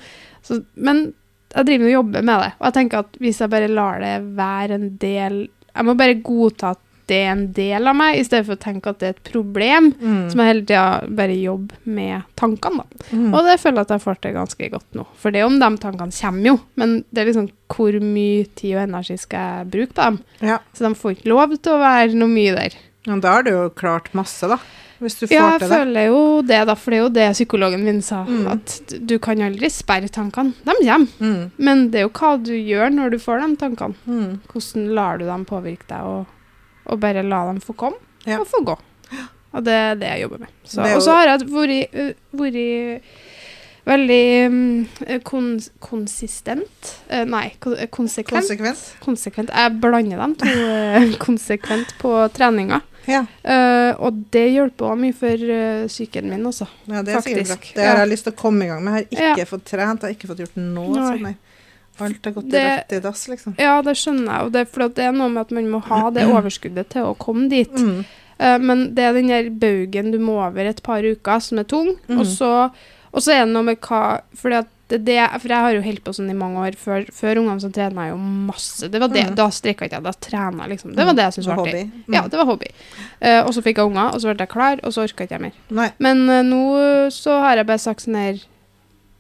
[0.47, 1.09] så, men
[1.53, 2.50] jeg driver og jobber med det.
[2.59, 6.21] Og jeg tenker at hvis jeg bare lar det være en del Jeg må bare
[6.25, 9.09] godta at det er en del av meg, i stedet for å tenke at det
[9.09, 9.93] er et problem.
[10.00, 10.25] Mm.
[10.26, 10.87] Så må jeg hele tida
[11.21, 13.05] bare jobbe med tankene, da.
[13.12, 13.29] Mm.
[13.29, 15.05] Og det føler jeg at jeg får til ganske godt nå.
[15.23, 18.75] For det er om de tankene kommer jo, men det er liksom hvor mye tid
[18.75, 20.19] og energi skal jeg bruke på dem?
[20.50, 20.59] Ja.
[20.75, 22.79] Så de får ikke lov til å være noe mye der.
[23.06, 24.58] Ja, da har du jo klart masse, da.
[24.98, 25.76] Hvis du får Ja, jeg til det.
[25.76, 28.23] føler jo det, da, for det er jo det psykologen min sa.
[28.25, 28.47] Mm.
[28.54, 30.54] At du kan aldri sperre tankene.
[30.64, 31.06] De kommer.
[31.21, 31.50] Mm.
[31.58, 33.95] Men det er jo hva du gjør når du får de tankene.
[34.08, 34.40] Mm.
[34.52, 36.26] Hvordan lar du dem påvirke deg, og,
[36.88, 38.40] og bare la dem få komme Ja.
[38.40, 38.76] og få gå.
[39.56, 40.49] Og det er det jeg jobber med.
[40.64, 43.00] Så, er og så har jeg vært, øh,
[43.86, 44.86] veldig um,
[45.25, 48.42] kons konsistent uh, Nei, konsekvent.
[48.42, 48.82] Konsekvent.
[49.04, 49.52] konsekvent.
[49.54, 52.80] Jeg blander dem to konsekvent på treninga.
[53.06, 53.23] Ja.
[53.47, 56.66] Uh, og det hjelper også mye for uh, psyken min, altså.
[56.90, 57.58] ja, det er sikkert bra.
[57.76, 58.04] Det har ja.
[58.04, 58.97] jeg lyst til å komme i gang med.
[58.97, 59.50] Jeg har ikke Ja.
[59.52, 61.06] fått trent, jeg har ikke fått gjort noe.
[61.06, 61.36] Sånn.
[62.06, 63.54] Alt har gått Det- rett i dass, liksom.
[63.58, 64.45] Ja, det skjønner jeg.
[64.45, 67.16] Og det er det er noe med at man må ha det overskuddet til å
[67.16, 67.73] komme dit.
[67.73, 68.04] Mm.
[68.38, 71.64] Uh, men det er den der baugen du må over et par uker, som er
[71.64, 71.97] tung.
[72.08, 72.21] Mm.
[72.21, 72.71] Og, så,
[73.12, 75.82] og så er det noe med hva fordi at det, det, For jeg har jo
[75.82, 76.76] holdt på sånn i mange år.
[76.78, 78.86] Før, før ungene så trena jeg jo masse.
[78.92, 79.34] Det var det, mm.
[79.34, 80.94] Da streka ikke jeg, da trena jeg liksom.
[80.94, 81.84] Det var det jeg syntes var artig.
[81.90, 82.14] Mm.
[82.14, 82.70] Ja, det var hobby.
[83.18, 85.34] Uh, og så fikk jeg unger, og så ble jeg klar, og så orka ikke
[85.40, 85.56] jeg mer.
[85.75, 85.88] Nei.
[85.99, 86.60] Men uh, nå
[87.10, 88.44] så har jeg bare sagt sånn her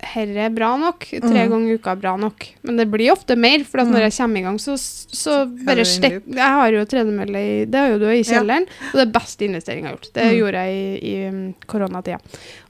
[0.06, 1.06] Herre er bra nok.
[1.08, 1.48] Tre mm.
[1.50, 2.44] ganger i uka er bra nok.
[2.68, 4.02] Men det blir ofte mer, for når Mhm.
[4.04, 6.26] jeg kommer i gang, så, så bare loop.
[6.36, 8.26] Jeg har jo tredemølle i Det har jo du i Ja.
[8.28, 10.12] kjelleren, og det er beste investering jeg har gjort.
[10.12, 10.36] Det Mhm.
[10.36, 12.20] gjorde jeg i, i koronatida.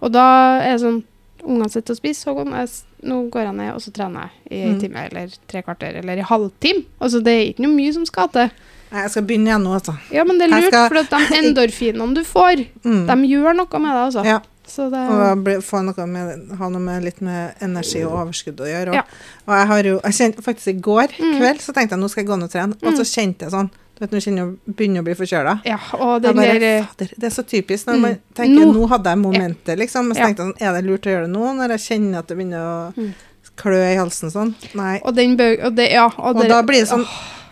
[0.00, 1.02] Og da er det sånn
[1.46, 2.70] Ungene sitter og spiser, så går jeg,
[3.06, 4.80] nå går jeg ned og så trener jeg i en mm.
[4.82, 6.82] time eller tre kvarter, eller i halvtime.
[7.00, 8.50] Altså, det er ikke noe mye som skal til.
[8.90, 9.94] Nei, Jeg skal begynne igjen nå, altså.
[10.14, 13.06] Ja, men det er lurt, skal- for de endorfinene du får, Mm.
[13.06, 14.24] de gjør noe med deg, altså.
[14.26, 14.40] Ja.
[14.66, 18.66] Så det Og få noe med, ha noe med litt med energi og overskudd å
[18.66, 18.88] gjøre.
[18.90, 19.02] Og, Ja.
[19.46, 21.38] og jeg har jo jeg kjent, Faktisk i går Mm.
[21.38, 23.50] kveld så tenkte jeg nå skal jeg gå ned og trene, og så kjente jeg
[23.54, 25.60] sånn du vet, kjenner å begynne å bli forkjøla.
[25.64, 28.00] Ja, og den bare, der det er så typisk når Mm.
[28.02, 28.72] man tenker Nå.
[28.74, 30.06] nå hadde jeg momentet, liksom.
[30.08, 30.26] Men så Ja.
[30.26, 32.36] tenkte jeg sånn, er det lurt å gjøre det nå, når jeg kjenner at det
[32.36, 33.14] begynner å Mm.
[33.56, 34.54] klø i halsen sånn?
[34.74, 35.00] Nei.
[35.04, 35.64] Og den bøg...
[35.64, 36.06] Og det, ja.
[36.18, 37.06] Og, Og det, da blir det sånn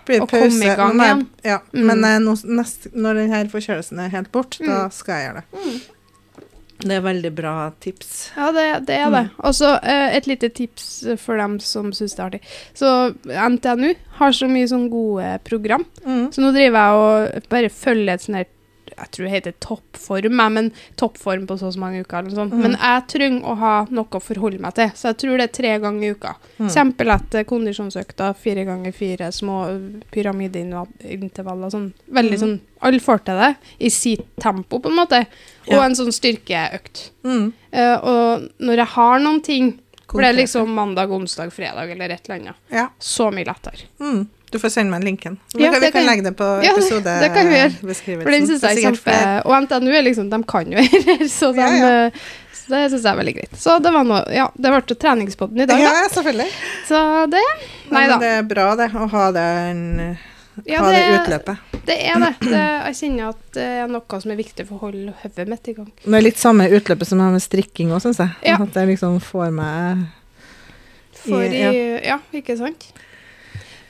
[0.07, 1.27] blir det å komme i gang jeg- igjen.
[1.45, 1.87] Ja, Mm.
[1.87, 4.93] Men eh, nå, nest, når denne forkjølelsen er helt bort, da Mm.
[4.93, 5.81] skal jeg gjøre det.
[6.75, 6.89] Mm.
[6.89, 8.15] Det er veldig bra tips.
[8.37, 9.23] Ja, det, det er det.
[9.47, 10.89] Og så eh, et lite tips
[11.23, 12.43] for dem som syns det er artig.
[12.77, 12.91] Så
[13.25, 15.87] NTNU har så mye sånn gode program.
[16.05, 16.27] Mm.
[16.35, 18.51] Så nå driver jeg og bare følger et sånt her
[18.91, 20.71] jeg tror det heter toppform, men
[21.01, 22.19] toppform på så og så mange uker.
[22.19, 22.55] Eller noe sånt.
[22.55, 22.63] Mhm.
[22.63, 25.55] Men jeg trenger å ha noe å forholde meg til, så jeg tror det er
[25.59, 26.35] tre ganger i uka.
[26.59, 26.71] Mm.
[26.77, 29.59] Kjempelette kondisjonsøkter, fire ganger fire, små
[30.15, 31.73] pyramideintervaller.
[31.75, 31.93] Sånn.
[32.07, 32.45] Veldig mm.
[32.45, 35.27] sånn Alle får til det i sitt tempo, på en måte.
[35.69, 35.85] Og Ja.
[35.85, 37.11] en sånn styrkeøkt.
[37.25, 37.53] Mm.
[37.73, 42.11] Uh, og når jeg har noen ting For det er liksom mandag, onsdag, fredag eller
[42.11, 42.57] et eller annet.
[42.71, 42.89] Ja.
[43.01, 43.89] Så mye lettere.
[43.99, 44.29] Mm.
[44.55, 45.35] Du får sende meg linken.
[45.59, 48.23] Ja, kan, vi kan legge det på Ja, det- det episodebeskrivelsen.
[48.23, 49.15] For den syns jeg er kjempe
[49.51, 51.89] Og NTNU er liksom De kan jo her, så, de, Ja, ja.
[52.07, 52.21] eh,
[52.55, 53.57] så det syns jeg er veldig greit.
[53.61, 55.91] Så det var noe Ja, det ble treningspoden i dag, da.
[55.99, 56.47] Ja, selvfølgelig.
[56.89, 57.01] Så
[57.35, 57.43] det
[57.91, 58.15] Nei Ja, da.
[58.15, 59.83] men det er bra, det, å ha det, en,
[60.71, 61.59] Ja, ha det, det, utløpet.
[61.91, 62.33] det er det.
[62.47, 62.65] det.
[62.87, 65.75] Jeg kjenner at det er noe som er viktig for å holde hodet mitt i
[65.77, 65.91] gang.
[66.05, 68.31] Det er litt samme utløpet som med strikking òg, syns jeg.
[68.47, 68.61] Ja.
[68.63, 70.07] At jeg liksom får meg
[71.27, 71.73] I- i ja.
[72.05, 72.93] Ja, ikke sant?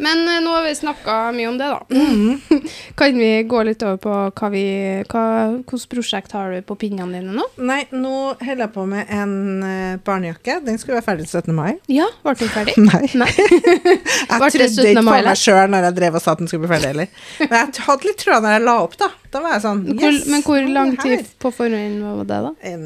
[0.03, 1.81] Men eh, nå har vi snakka mye om det, da.
[1.91, 2.41] Mhm.
[2.99, 4.65] Kan vi gå litt over på hva vi
[5.05, 7.47] Hvilket prosjekt har du på pinnene dine nå?
[7.63, 9.35] Nei, nå holder jeg på med en
[9.67, 10.59] eh, barnejakke.
[10.65, 11.55] Den skulle være ferdig 17.
[11.55, 11.75] mai.
[11.93, 12.77] Ja, ble den ferdig?
[12.91, 13.05] Nei.
[13.15, 13.31] Nei.
[13.35, 16.73] Jeg trodde ikke på meg sjøl når jeg drev og sa at den skulle bli
[16.75, 17.11] ferdig heller.
[17.43, 19.09] Men jeg hadde litt trua når jeg la opp, da.
[19.35, 22.53] Da var jeg sånn Hvor, men hvor lang tid på forhånd var det, da?
[22.71, 22.85] En,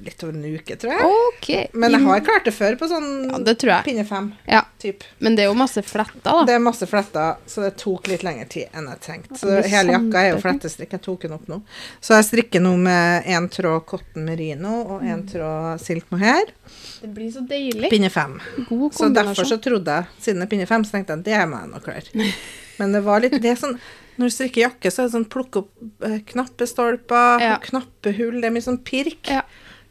[0.00, 1.16] litt over en uke, tror jeg.
[1.28, 1.66] Okay.
[1.76, 3.88] Men jeg har klart det før på sånn Ja, det tror jeg.
[3.90, 4.30] pinne fem.
[4.48, 5.04] Ja, Typ.
[5.22, 6.40] Men det er jo masse fletter, da.
[6.48, 9.36] Det er masse fletter, så det tok litt lengre tid enn jeg trengte.
[9.38, 10.96] Så hele jakka er jo flettestrikk.
[10.96, 11.60] Jeg tok den opp nå.
[12.02, 16.50] Så jeg strikker nå med én tråd cotton merino og én tråd silk mohair.
[16.98, 17.92] Det blir så deilig.
[17.94, 18.40] Pinne fem.
[18.66, 21.46] God Så derfor så trodde jeg, siden det er pinne fem, så tenkte jeg det
[21.52, 22.32] må jeg nok klare.
[22.80, 23.78] Men det var litt det er sånn
[24.18, 25.70] Når du strikker jakke, så er det sånn plukke opp
[26.04, 27.58] eh, knappestolper, Ja.
[27.64, 29.26] knappehull, det er mye sånn pirk.
[29.30, 29.42] Ja.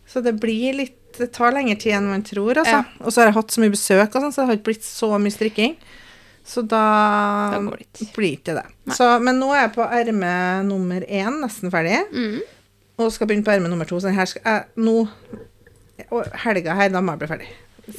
[0.07, 2.77] Så det blir litt Det tar lengre tid enn man tror, altså.
[2.77, 2.83] Ja.
[3.03, 4.85] Og så har jeg hatt så mye besøk og sånn, så det har ikke blitt
[4.87, 5.73] så mye strikking.
[6.47, 8.13] Så da, Da går det ikke.
[8.15, 8.63] blir det.
[8.95, 10.31] Så, men nå er jeg på erme
[10.65, 11.99] nummer én, nesten ferdig.
[12.15, 12.39] Mm.
[12.97, 13.99] Og skal begynne på erme nummer to.
[13.99, 15.07] Så her skal jeg nå
[16.45, 17.49] Helga her, da må jeg bli ferdig.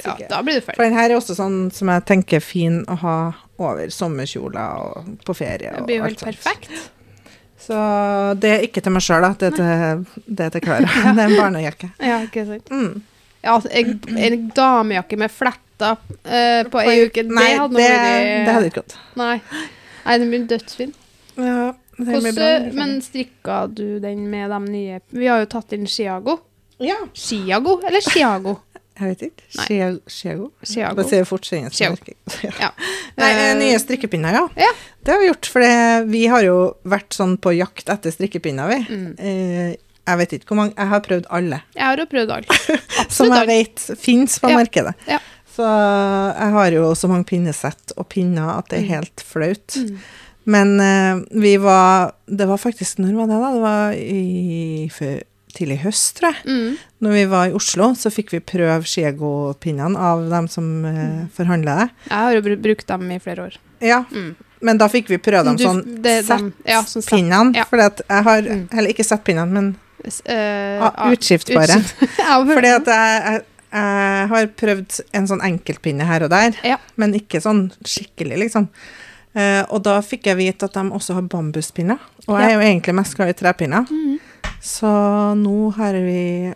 [0.03, 0.89] Ja, da blir du For ferdig.
[0.89, 3.15] den her er også sånn som jeg tenker er fin å ha
[3.61, 5.73] over sommerkjoler og på ferie.
[5.75, 6.71] Det blir jo helt perfekt.
[7.63, 7.75] Så
[8.43, 9.33] det er ikke til meg sjøl, da.
[9.39, 10.87] Det er til, det er til Klara.
[11.15, 11.91] Det er en barnejakke.
[12.03, 12.71] Ja, ikke sant.
[12.73, 13.03] Mm.
[13.43, 17.87] Ja, altså, jeg, en damejakke med fletter uh, på ei uke, det Nei, hadde det,
[17.87, 18.97] nå vært det hadde ikke gått.
[19.19, 19.37] Nei.
[20.03, 20.93] Nei, den blir dødsfin.
[21.37, 21.71] Ja.
[21.93, 26.39] Hvordan, men strikka du den med de nye Vi har jo tatt inn Chiago.
[26.81, 28.57] Ja, Chiago eller Chiago?
[28.99, 29.43] Jeg vet ikke.
[30.09, 30.49] Chiago?
[30.95, 31.45] Bare sier fort.
[31.45, 31.95] Chiago.
[32.43, 32.51] Ja.
[32.59, 32.69] Ja.
[33.17, 34.43] Nei, eh, Eh, nye strikkepinner, ja.
[34.57, 34.71] Ja.
[35.03, 35.61] Det har vi gjort, for
[36.09, 38.79] vi har jo vært sånn på jakt etter strikkepinner, vi.
[38.95, 39.13] Mm.
[39.19, 39.75] Eh,
[40.07, 41.61] jeg vet ikke hvor mange, jeg har prøvd alle.
[41.75, 42.57] Jeg har jo prøvd alle.
[43.17, 44.57] Som jeg vet fins på Ja.
[44.59, 44.93] markedet.
[45.07, 45.19] Ja.
[45.53, 48.93] Så jeg har jo så mange pinnesett og pinner at det er Mm.
[48.95, 49.75] helt flaut.
[49.77, 49.99] Mm.
[50.45, 50.71] Men
[51.31, 53.51] vi var Det var faktisk Når var det, da?
[53.53, 54.89] Det var i
[55.53, 56.45] tidlig høst, tror jeg.
[56.45, 56.77] Mm.
[57.05, 60.85] Når vi var i Oslo, så fikk vi prøve Skiego-pinnene av dem som Mm.
[60.85, 61.89] uh, forhandla det.
[62.09, 63.57] Jeg har jo brukt dem i flere år.
[63.81, 64.35] Ja, Mm.
[64.61, 67.55] men da fikk vi prøve dem sånn dem- ja, sånn settpinnene.
[67.55, 67.63] ja.
[67.65, 68.67] For jeg har Mm.
[68.71, 71.67] Eller ikke settpinnene, men uh, eh, ah, utskiftbare.
[71.67, 72.07] utskift-
[72.55, 73.41] Fordi at jeg, jeg,
[73.73, 76.77] jeg har prøvd en sånn enkeltpinne her og der, Ja.
[76.97, 78.67] men ikke sånn skikkelig, liksom.
[79.35, 81.97] Eh, og da fikk jeg vite at de også har bambuspinner.
[82.27, 83.87] Og jeg er jo egentlig mest glad i trepinner.
[83.89, 84.19] Mm.
[84.63, 84.89] Så
[85.35, 86.53] nå har vi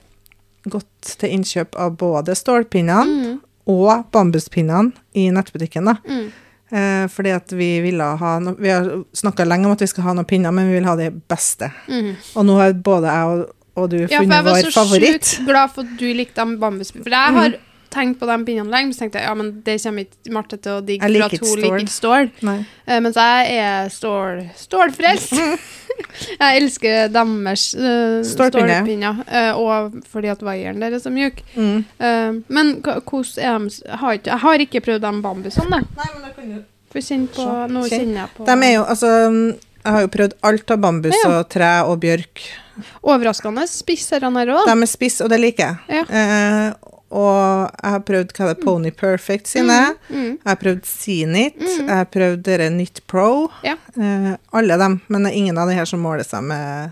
[0.72, 3.39] gått til innkjøp av både stålpinnene Mm.
[3.67, 5.98] og bambuspinnene i nettbutikken, da.
[6.08, 6.32] Mm.
[6.72, 8.84] Eh, fordi at vi ville ha no Vi har
[9.15, 11.70] snakka lenge om at vi skal ha noen pinner, men vi vil ha de beste.
[11.88, 12.15] Mm.
[12.36, 13.46] Og nå har både jeg og,
[13.78, 15.22] og du Ja, for jeg var så favoritt.
[15.24, 17.04] sjukt glad for at du likte bambuspinner.
[17.04, 17.58] For jeg har
[17.98, 20.62] tenkt på de pinnene lenge, men så tenkte jeg ja, men det kommer ikke Marte
[20.62, 21.66] til å digge, Jeg liker ikke stål.
[21.66, 22.32] liker stål.
[22.86, 25.36] Eh, mens jeg er stål, stålfrelst.
[26.42, 28.82] jeg elsker deres uh, stålpinner.
[28.82, 31.42] stålpinner, uh, og fordi at vaieren der er så mjuk.
[31.56, 31.78] Mm.
[31.98, 35.82] Eh, men hvordan er de har, ikke, jeg har ikke prøvd de bambusene.
[35.84, 36.60] Nei, men da kan du
[36.94, 40.38] For kjenn på, nå kjenner jeg på De er jo, altså Jeg har jo prøvd
[40.50, 41.32] alt av bambus Ja.
[41.34, 42.46] og tre og bjørk.
[43.08, 44.66] Overraskende spiss her òg.
[44.68, 46.00] De er spiss, og det liker jeg.
[46.00, 46.04] Ja.
[46.06, 49.96] Eh, og jeg har prøvd hva det er Pony Perfect sine.
[50.10, 50.38] Mm.
[50.43, 51.56] Jeg har prøvd Zenit.
[51.62, 51.88] Mm.
[51.88, 53.50] Jeg har prøvd dere Nytt Pro.
[53.63, 53.76] Ja.
[53.96, 55.00] Eh, alle dem.
[55.08, 56.91] Men det er ingen av de her som måler seg med,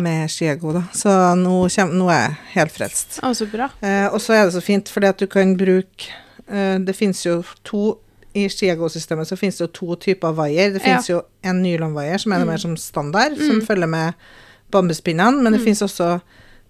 [0.00, 0.82] med Skiego, da.
[0.92, 3.18] Så nå, kjem, nå er jeg helt frelst.
[3.24, 3.70] Å, så bra.
[3.80, 6.12] Eh, og så er det så fint, fordi at du kan bruke
[6.46, 7.98] eh, Det finnes jo to
[8.34, 10.70] I Skiego-systemet så finnes det jo to typer vaier.
[10.70, 10.84] Det Ja.
[10.84, 12.46] finnes jo en nylonvaier, som er Mm.
[12.46, 13.66] mer som standard, som Mm.
[13.66, 14.14] følger med
[14.70, 15.64] bambuspinnene, men det Mm.
[15.64, 16.20] finnes også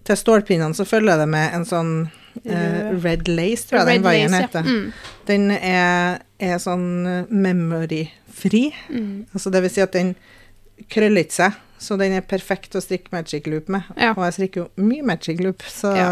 [0.03, 2.11] Til stålpinnene så følger det med en sånn
[2.45, 3.01] Rød.
[3.05, 4.65] red lace, tror jeg den Red vaieren heter.
[4.65, 4.71] ja.
[4.71, 4.93] Mm.
[5.31, 8.63] Den er, er sånn eh, memory-fri.
[8.91, 9.27] Mm.
[9.35, 10.15] Altså det vil si at den
[10.91, 13.83] krøller ikke seg, så den er perfekt å strikke magic loop med.
[13.97, 14.15] Ja.
[14.17, 16.09] Og jeg strikker jo mye magic loop, så Ja.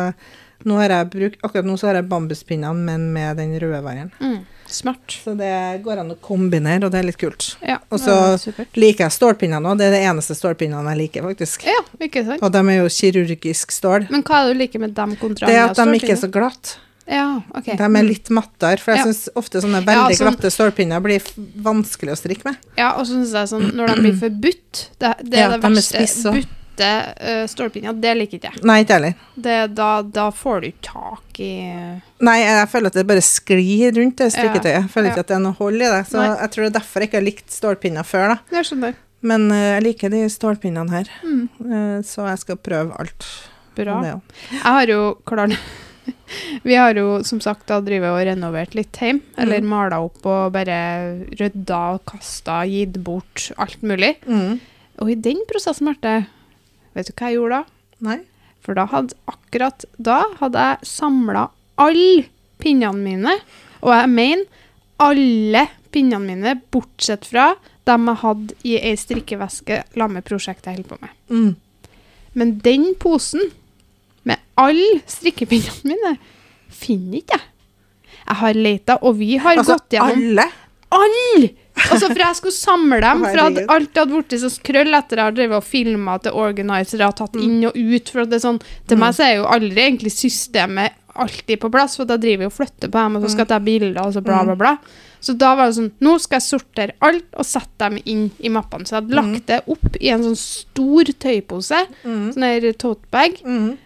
[0.65, 4.11] Nå har jeg brukt, akkurat nå så har jeg bambuspinnene, men med den røde vaieren.
[4.21, 4.41] Mm.
[4.69, 5.15] Smart.
[5.25, 7.57] Så det går an å kombinere, og det er litt kult.
[7.65, 8.67] Ja, Og så- er.
[8.75, 11.65] Liker jeg stålpinnene òg, det er det eneste stålpinnene jeg liker, faktisk.
[11.65, 12.43] Ja, ikke sant?
[12.43, 14.11] Og de er jo kirurgisk stål.
[14.11, 16.17] Men hva er det du liker med dem kontra Det er at de ikke er
[16.17, 16.77] så glatte.
[17.11, 17.65] Ja, ok.
[17.79, 19.05] De er litt mattere, for jeg Ja.
[19.07, 21.23] syns ofte sånne Ja, veldig sånn- glatte stålpinner blir
[21.57, 22.57] vanskelig å strikke med.
[22.77, 25.49] Ja, og så syns jeg sånn, når de blir for butt, det, det er Ja,
[25.57, 25.97] det de er verste.
[25.97, 26.47] spisse
[26.81, 28.63] og- uh, stålpinner, det liker ikke jeg.
[28.65, 29.15] Nei, ikke heller.
[29.35, 31.51] Det, da, da får du ikke tak i
[32.21, 34.75] Nei, jeg føler at det bare sklir rundt det strikketøyet.
[34.83, 35.13] Jeg føler Ja.
[35.15, 36.01] ikke at det er noe hold i det.
[36.11, 36.29] Så Nei.
[36.41, 38.39] jeg tror det er derfor jeg ikke har likt stålpinner før, da.
[38.59, 38.95] Jeg skjønner.
[39.23, 41.49] Men uh, jeg liker de stålpinnene her, Mm.
[41.65, 43.27] uh, så jeg skal prøve alt.
[43.79, 44.01] Bra.
[44.03, 44.15] det.
[44.51, 45.53] Jeg har jo klart
[46.65, 50.53] Vi har jo som sagt da drevet og renovert litt hjem, eller mala opp og
[50.55, 50.79] bare
[51.39, 54.15] rydda og kasta, gitt bort, alt mulig.
[54.27, 54.59] Mm.
[55.05, 56.27] Og i den prosessen, Marte,
[56.99, 57.65] vet du hva jeg gjorde da?
[58.09, 58.19] Nei.
[58.65, 61.47] For da hadde akkurat da hadde jeg samla
[61.81, 62.27] alle
[62.59, 63.37] pinnene mine,
[63.81, 64.65] og jeg mener
[64.99, 65.63] alle
[65.95, 67.53] pinnene mine, bortsett fra
[67.89, 71.15] dem jeg hadde i ei strikkeveske la med prosjektet jeg holder på med.
[71.31, 71.95] Mm.
[72.39, 73.47] Men den posen
[74.29, 76.17] med alle strikkepinnene mine
[76.69, 77.47] finner ikke jeg.
[78.29, 80.45] Jeg har leita, og vi har Altså, gått gjennom alle?
[80.93, 81.49] alle!
[81.91, 85.25] Altså, for jeg skulle samle dem, for at alt hadde blitt så krøll etter jeg
[85.25, 88.09] har drevet og filma til organisere har tatt inn og ut.
[88.13, 89.01] For det er sånn, til Mm.
[89.05, 92.57] meg så er jo aldri egentlig systemet alltid på plass, for da driver jeg og
[92.59, 94.77] flytter på dem, og så skal jeg ta bilder, og så bla, bla, bla.
[95.21, 98.49] Så da var det sånn, nå skal jeg sortere alt og sette dem inn i
[98.55, 98.87] mappene.
[98.87, 102.33] Så jeg hadde lagt det opp i en sånn stor tøypose, Mm.
[102.35, 103.77] sånn her tote bag, Mm.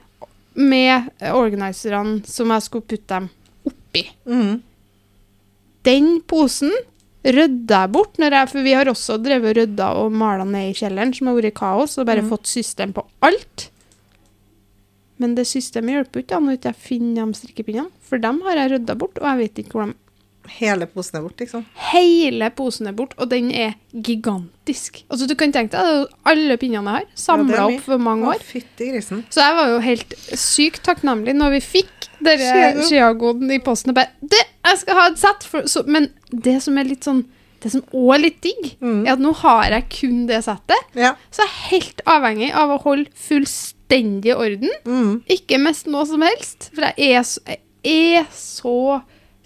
[0.56, 3.30] med organiserne som jeg skulle putte dem
[3.66, 4.10] oppi.
[4.26, 4.60] Mm.
[5.84, 6.70] Den posen
[7.22, 11.14] rydda bort, når jeg, for vi har også drevet rydda og mala ned i kjelleren,
[11.14, 13.68] som har vært kaos, og bare fått system på alt.
[15.22, 18.74] Men det systemet hjelper ikke når jeg ikke finner de strikkepinnene, for dem har jeg
[18.74, 20.01] rydda bort, og jeg vet ikke hvor de
[20.58, 21.64] Hele posen er borte, liksom.
[21.92, 25.02] Hele posen er bort, og den er gigantisk.
[25.10, 27.76] Altså, du kan tenke deg, alle pinnene jeg har, Ja, samla mye.
[27.76, 28.38] opp for mange år.
[28.42, 29.24] fytti grisen.
[29.30, 33.94] Så jeg var jo helt sykt takknemlig når vi fikk denne skiagoden i posten og
[33.96, 35.86] bare Det, jeg skal ha et sett!
[35.86, 37.24] Men det som er litt sånn
[37.62, 39.06] Det som òg er litt digg, Mm.
[39.06, 40.82] er at nå har jeg kun det settet.
[40.96, 41.14] Ja.
[41.30, 44.70] Så jeg er helt avhengig av å holde fullstendig orden.
[44.84, 45.22] Mm.
[45.30, 46.70] Ikke mest noe som helst.
[46.74, 47.40] For jeg er så,
[47.84, 49.02] jeg er så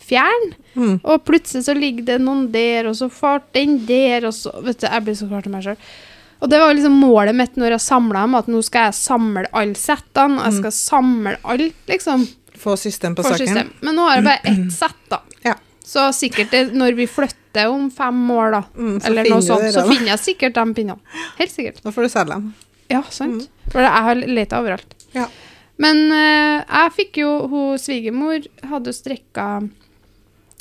[0.07, 0.51] fjern.
[0.77, 0.97] Mm.
[1.03, 4.81] Og plutselig så ligger det noen der, og så fart den der, og så Vet
[4.83, 5.79] du, jeg blir så klar til meg sjøl.
[6.45, 9.47] Og det var liksom målet mitt når jeg samla dem, at nå skal jeg samle
[9.57, 10.43] alle settene.
[10.45, 12.27] Jeg skal samle alt, liksom.
[12.61, 13.47] Få system på Få saken.
[13.47, 13.71] system.
[13.81, 15.23] Men nå har jeg bare ett sett, da.
[15.47, 15.55] Ja.
[15.87, 19.87] Så sikkert det, når vi flytter om fem år, da, Mm, eller noe sånt, så
[19.89, 21.19] finner jeg sikkert de pinnene.
[21.39, 21.81] Helt sikkert.
[21.85, 22.49] Da får du selge dem.
[22.93, 23.49] Ja, sant.
[23.73, 24.93] For jeg har leta overalt.
[25.17, 25.25] Ja.
[25.81, 29.47] Men uh, jeg fikk jo Hun svigermor hadde jo strikka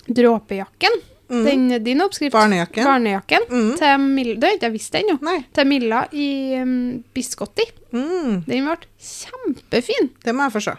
[0.08, 1.02] dråpejakken.
[1.26, 1.44] Mm.
[1.46, 2.34] Den, din oppskrift.
[2.38, 2.86] Barnejakken.
[2.86, 3.48] Barnejakken.
[3.50, 3.72] Mm.
[3.80, 5.16] Til Milla, det har ikke jeg visst ennå.
[5.58, 6.28] Til Milla i
[6.62, 7.66] um, biscotti.
[7.96, 8.44] Mm.
[8.46, 10.12] Den ble kjempefin.
[10.24, 10.76] Det må jeg få se.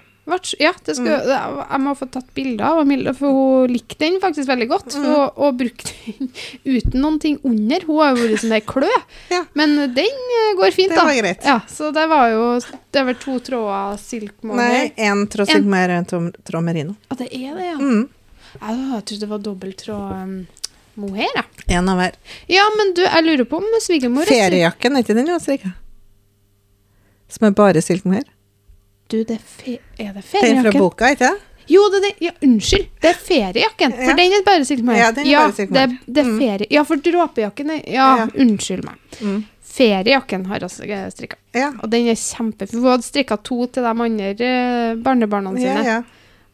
[0.58, 1.06] Ja, det Mm.
[1.06, 4.96] jeg må få tatt bilder av Milla, for hun likte den faktisk veldig godt.
[4.98, 5.04] Mm.
[5.14, 6.30] Og, og brukte den
[6.78, 7.84] uten noen ting under.
[7.86, 8.90] Hun har jo vært sånn der klø.
[9.34, 9.44] Ja.
[9.54, 11.04] Men den eh, går fint, Det da.
[11.06, 11.42] var greit.
[11.46, 15.66] Ja, så det var jo Det er vel to tråder silk Nei, én tråd En.
[15.74, 16.94] og en tråd- merino.
[17.10, 17.78] Ja, det er det, ja.
[18.60, 20.46] Jeg trodde det var dobbelttråd um,
[20.94, 21.42] mohair.
[21.68, 22.14] En av hver.
[22.48, 25.72] Ja, men du, jeg lurer på om svigermor er Feriejakken, er ikke den har strikka?
[27.28, 28.24] Som er bare silkemohair?
[29.10, 31.42] Du, det er, fe er det Den fra boka, ikke det?
[31.70, 32.12] Jo, det det.
[32.22, 32.86] Ja, unnskyld.
[33.02, 33.92] Det er feriejakken.
[33.98, 34.14] For Ja.
[34.14, 35.00] den er bare silkemohair.
[35.02, 35.88] Ja, den er bare silkemohair.
[35.88, 36.38] Det, det er Mm.
[36.38, 36.66] ferie...
[36.70, 38.26] Ja, for dråpejakken er Ja, Ja.
[38.34, 38.94] unnskyld meg.
[39.20, 39.44] Mm.
[39.76, 41.36] Feriejakken har jeg strikka.
[41.52, 41.72] Ja.
[41.82, 42.78] Og den er kjempefin.
[42.80, 45.82] Hun hadde strikka to til de andre barnebarna sine.
[45.82, 46.02] Ja, ja.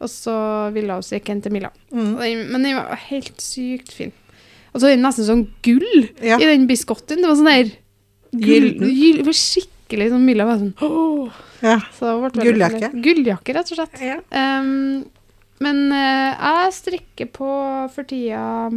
[0.03, 0.35] Og så
[0.75, 1.71] ville hun ikke en til Milla.
[1.95, 2.17] Mm.
[2.51, 4.13] Men den var helt sykt fin.
[4.73, 6.39] Og så er den nesten sånn gull Ja.
[6.41, 7.21] i den biskotten.
[7.23, 7.73] Det var sånn der
[8.33, 10.73] gull, gull, det var skikkelig sånn Milla var sånn
[11.63, 11.77] ja.
[11.95, 12.89] Så det Gulljakke.
[13.05, 14.01] Gulljakke, rett og slett.
[14.03, 14.17] ja.
[14.33, 15.05] Um,
[15.63, 17.49] men uh, jeg strikker på
[17.95, 18.73] for tida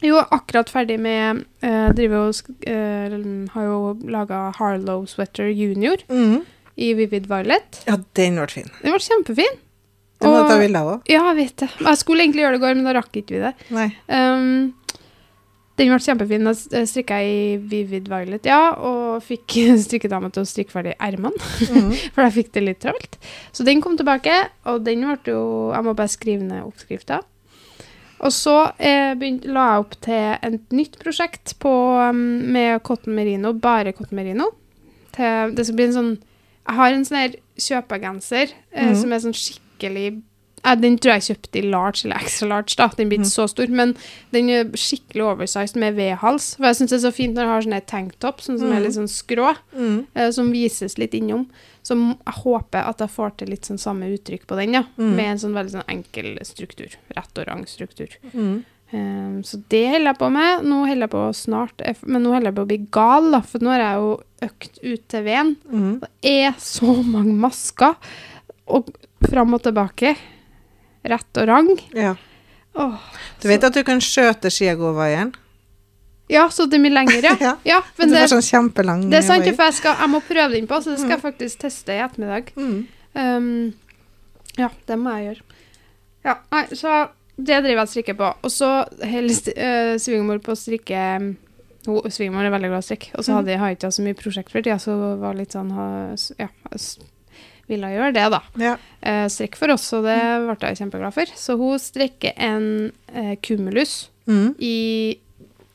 [0.00, 3.16] Jo, akkurat ferdig med uh, Driver og eh,
[3.52, 6.44] Har jo laga Harlow Sweater Junior Mm.
[6.78, 7.82] i Vivid Violet.
[7.88, 8.70] ja, den ble fin.
[8.80, 9.58] Den ble kjempefin.
[10.18, 11.02] Den må Og- ta bilde av henne.
[11.06, 11.70] Ja, jeg vet det.
[11.78, 13.54] Jeg skulle egentlig gjøre det i går, men da rakk ikke vi det.
[13.70, 13.88] Nei.
[14.08, 14.74] Um,
[15.78, 16.44] den ble kjempefin.
[16.48, 16.54] Da
[16.90, 21.38] strikka jeg i Vivid Violet, ja, og fikk strikkedama til å strikke ferdig ermene.
[21.70, 21.92] Mm.
[22.14, 23.18] For da fikk det litt travelt.
[23.54, 25.42] Så den kom tilbake, og den ble jo
[25.74, 27.22] Jeg må bare skrive ned oppskrifta.
[28.18, 31.70] Og så eh, begynt, la jeg opp til et nytt prosjekt på,
[32.02, 34.50] um, med cotton merino, bare cotton merino.
[35.14, 38.98] Til, det skal bli en sånn Jeg har en sånn her kjøpegenser eh, mm.
[38.98, 39.67] som er sånn skikkelig
[40.64, 42.88] ja, Den tror jeg kjøpte i large eller extra large, da.
[42.98, 43.94] Den blir ikke så stor, men
[44.34, 46.56] den er skikkelig oversized med V-hals.
[46.56, 48.80] For jeg syns det er så fint når jeg har sånne tanktop sånn som er
[48.80, 48.82] Mhm.
[48.82, 50.06] litt sånn skrå Mm.
[50.16, 51.46] eh, som vises litt innom.
[51.84, 54.82] Så jeg håper at jeg får til litt sånn samme uttrykk på den, ja.
[54.98, 55.14] Mm.
[55.16, 56.90] Med en sånn veldig sånn enkel struktur.
[57.16, 58.08] Rett og rang struktur.
[58.34, 58.64] Mm.
[58.92, 60.64] Eh, så det holder jeg på med.
[60.64, 63.40] Nå holder jeg på snart, eh, men nå holder jeg på å bli gal, da,
[63.40, 65.56] for nå har jeg jo økt ut til.
[65.72, 66.00] Mm.
[66.00, 67.94] Det er så mange masker,
[68.66, 68.90] og
[69.26, 70.14] fram og tilbake.
[71.08, 71.68] Rett og rang.
[71.96, 72.14] Ja.
[72.78, 72.94] Åh,
[73.42, 75.32] Du vet at du kan skjøte skiagovaieren?
[76.28, 77.34] Ja, så det blir lenger, ja.
[77.40, 77.54] Ja.
[77.64, 80.52] ja men det, er sånn kjempelang det er sant, for jeg, skal, jeg må prøve
[80.52, 82.50] den på, så det skal jeg faktisk teste i ettermiddag.
[82.58, 82.80] Mm.
[83.16, 83.48] Um,
[84.58, 85.42] Ja, det må jeg gjøre.
[86.26, 86.94] Ja, nei, så
[87.38, 88.30] det driver jeg og strikker på.
[88.44, 88.68] Og så
[89.06, 91.28] holder uh, svigermor på å strikke mm,
[91.86, 94.04] Hun Svigermor er veldig glad i å strikke, og så hadde har jeg ikke så
[94.04, 96.50] mye prosjekt for tida, så var litt sånn ha- Ja,
[97.68, 98.40] ville gjøre det, da.
[98.58, 98.76] Ja.
[99.02, 100.18] Eh, strikk for oss, og det
[100.58, 101.24] ble jeg kjempeglad for.
[101.38, 104.54] Så hun strikker en eh, cumulus Mm.
[104.60, 105.16] i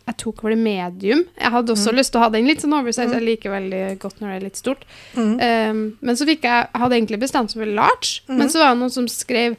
[0.06, 1.24] jeg tok vel medium.
[1.40, 1.96] Jeg hadde også Mm.
[1.98, 3.08] lyst til å ha den litt sånn oversize.
[3.08, 3.14] Mm.
[3.14, 4.84] Jeg liker veldig godt når det er litt stort.
[5.16, 5.40] Mm.
[5.72, 8.38] Um, men så fikk jeg Jeg hadde egentlig bestemt meg for large, Mhm.
[8.38, 9.56] men så var det noen som skrev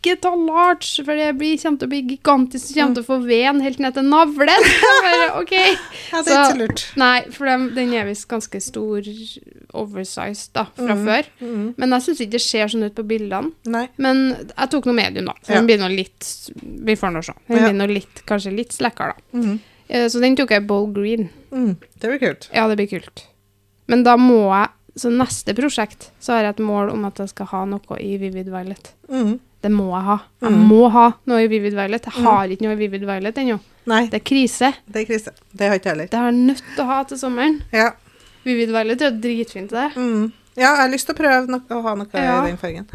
[0.00, 2.70] ikke ta large, for det blir, kommer til å bli gigantisk.
[2.72, 4.68] Du kommer til å få veden helt ned til navlen.
[5.40, 5.52] OK.
[5.52, 6.84] Ja, det er Så- ikke lurt.
[6.96, 9.04] Nei, for den, den er visst ganske stor
[9.76, 11.02] oversized da, fra mm.
[11.06, 11.28] før.
[11.40, 11.66] Mm.
[11.76, 13.52] Men jeg syns ikke det ser sånn ut på bildene.
[13.70, 13.84] Nei.
[14.00, 15.36] Men jeg tok noe medium, da.
[15.44, 15.60] Så Ja.
[15.60, 17.34] den blir nå litt Vi får nå se.
[17.48, 19.38] Den blir nå litt, kanskje litt slekker da.
[19.38, 19.60] Mm.
[19.88, 21.28] Eh, Så den tok jeg bowl green.
[21.52, 21.76] Mm.
[22.00, 22.48] Det blir kult.
[22.54, 23.26] Ja, det blir kult.
[23.86, 27.28] Men da må jeg Så neste prosjekt så har jeg et mål om at jeg
[27.30, 28.92] skal ha noe i Vivid Violet.
[29.08, 29.38] Mm.
[29.62, 30.18] Det må jeg ha.
[30.42, 30.68] Jeg Mm.
[30.68, 32.04] må ha noe i Vivid Violet.
[32.04, 32.24] Jeg Mm.
[32.24, 33.58] har ikke noe i Vivid Violet ennå.
[33.86, 34.74] Nei, Det er krise.
[34.90, 35.30] det er krise.
[35.54, 36.06] Det har ikke jeg heller.
[36.06, 37.62] Det har jeg nødt til å ha til sommeren.
[37.72, 37.90] Ja.
[38.44, 39.94] Vivid Violet er dritfint til det.
[39.96, 40.32] Mm.
[40.56, 42.44] ja, jeg har lyst til å prøve noe, å ha noe Ja.
[42.44, 42.86] i den fargen.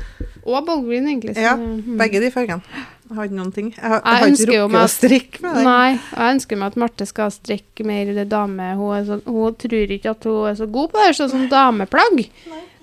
[0.45, 1.35] Og Ballgreen, egentlig.
[1.35, 1.97] så- Ja, mm.
[1.97, 2.61] Begge de fargene.
[3.05, 3.67] Jeg har ikke noen ting.
[3.75, 5.67] Jeg har, jeg har ikke rukket å strikke med den.
[5.67, 8.69] Nei, jeg ønsker meg at Marte skal strikke mer det dame.
[8.79, 12.23] Hun, så, hun tror ikke at hun er så god på det, sånn som dameplagg.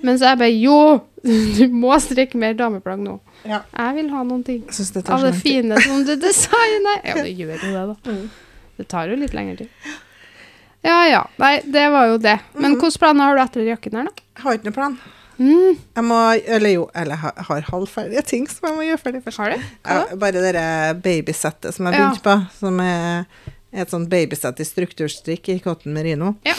[0.02, 0.78] Men så er jeg bare jo,
[1.58, 3.16] du må strikke mer dameplagg nå.
[3.42, 3.64] Ja.
[3.74, 5.42] Jeg vil ha noen ting det av det tid.
[5.42, 7.02] fine som du designer.
[7.02, 7.96] Ja, det gjør jo det, da.
[8.06, 8.62] Mm.
[8.78, 9.90] Det tar jo litt lengre tid.
[10.86, 11.24] Ja ja.
[11.42, 12.38] Nei, det var jo det.
[12.54, 12.78] Men mm.
[12.78, 14.24] hvilke planer har du etter jakken her, da?
[14.38, 14.96] Jeg har ikke noen plan.
[15.38, 19.00] Mm, Jeg må, eller jo, eller jeg har, har halvferdige ting som jeg må gjøre
[19.02, 19.38] ferdig først.
[19.38, 19.64] har du?
[19.86, 23.24] Ja, bare det babysettet som jeg begynte på, som er
[23.72, 26.34] et sånt babysett i strukturstrikk i cotton merino.
[26.44, 26.54] Ja.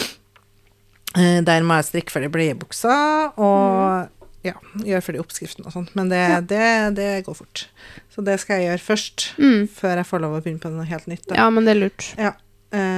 [1.16, 2.96] Eh, Der må jeg strikke ferdig bleiebuksa
[3.38, 4.10] og
[4.44, 5.94] ja, gjøre ferdig oppskriften og sånt.
[5.96, 6.40] Men det, Ja.
[6.42, 7.68] det, det går fort.
[8.14, 9.68] Så det skal jeg gjøre først, Mm.
[9.70, 11.28] før jeg får lov å begynne på noe helt nytt.
[11.30, 11.36] Da.
[11.36, 12.14] Ja, men det er lurt.
[12.18, 12.34] Ja.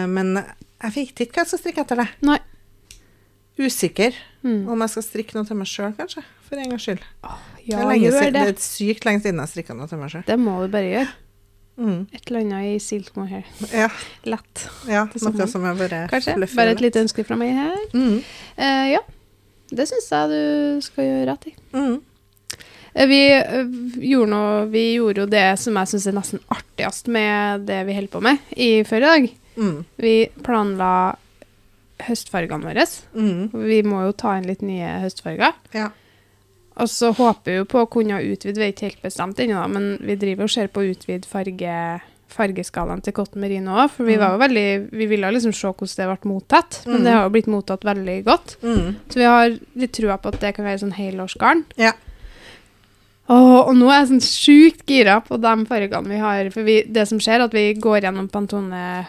[0.08, 0.38] Men
[0.82, 2.08] jeg fikk ikke hva jeg skal strikke etter det.
[2.24, 2.40] Nei.
[3.60, 4.15] Usikker
[4.46, 4.68] Mm.
[4.70, 6.22] om jeg skal strikke noe til meg sjøl, kanskje.
[6.46, 7.00] For en gangs skyld.
[7.65, 8.41] Ja, det, er siden, det det.
[8.52, 10.26] er sykt lenge siden jeg strikka noe til meg sjøl.
[10.28, 11.08] Det må du bare gjøre.
[11.82, 12.08] Mm.
[12.13, 13.44] Et eller annet i silk mohair.
[13.74, 13.89] Ja,
[14.24, 14.68] Lett.
[14.88, 16.38] ja noe som er bare Kanskje.
[16.56, 17.74] Bare et lite ønske fra meg her.
[17.98, 18.20] Mm.
[18.60, 19.02] Uh, ja.
[19.74, 21.56] Det syns jeg du skal gjøre rett i.
[21.74, 21.98] Mm.
[22.96, 23.65] Eh, Vi, eh,
[24.13, 27.98] gjorde noe, vi gjorde jo det som jeg syns er nesten artigst med det vi
[27.98, 29.28] holder på med i før i dag.
[29.58, 29.86] Mm.
[29.98, 30.13] Vi
[30.46, 30.94] planla
[31.99, 32.86] høstfargene våre.
[33.15, 33.51] Mm.
[33.53, 35.53] Vi må jo ta inn litt nye høstfarger.
[35.73, 35.89] Ja.
[36.77, 39.62] Og så håper vi jo på å kunne utvide, vi er ikke helt bestemt ennå,
[39.71, 42.01] men vi driver og ser på å utvide farge,
[42.36, 43.89] fargeskalaen til Cotton Merino òg.
[43.91, 44.19] For vi Mm.
[44.19, 47.03] var jo veldig Vi ville liksom se hvordan det ble mottatt, men Mm.
[47.05, 48.58] det har jo blitt mottatt veldig godt.
[48.62, 48.95] Mm.
[49.08, 51.63] Så vi har litt trua på at det kan være sånn helårsgarn.
[51.77, 51.93] Ja.
[53.27, 56.49] Oh, og nå er jeg sånn sjukt gira på de fargene vi har.
[56.51, 59.08] For vi, det som skjer, er at vi går gjennom Pantone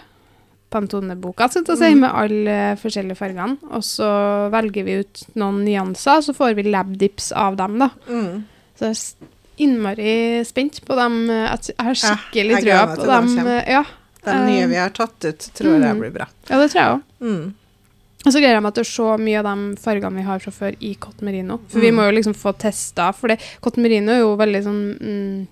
[0.71, 2.01] Pantone-boka jeg si, Mhm.
[2.01, 3.57] med alle forskjellige fargene.
[3.71, 7.79] Og så velger vi ut noen nyanser, så får vi labdips av dem.
[7.79, 7.91] da.
[8.09, 8.45] Mm.
[8.79, 11.31] Så jeg er innmari spent på dem.
[11.31, 13.37] eh, Jeg har skikkelig trua på de dem.
[13.37, 13.59] kommer.
[13.67, 13.85] eh, Ja,
[14.25, 16.01] De nye vi har tatt ut, tror jeg mm.
[16.01, 16.27] blir bra.
[16.51, 17.03] ja, det tror jeg òg.
[17.21, 17.55] Mm.
[18.27, 20.51] Og så gleder jeg meg til å se mye av de fargene vi har fra
[20.51, 21.61] før i Cotton Merino.
[21.69, 21.95] For vi Mm.
[21.95, 25.47] må jo liksom få testa, for det, Cotton Merino er jo veldig sånn mm,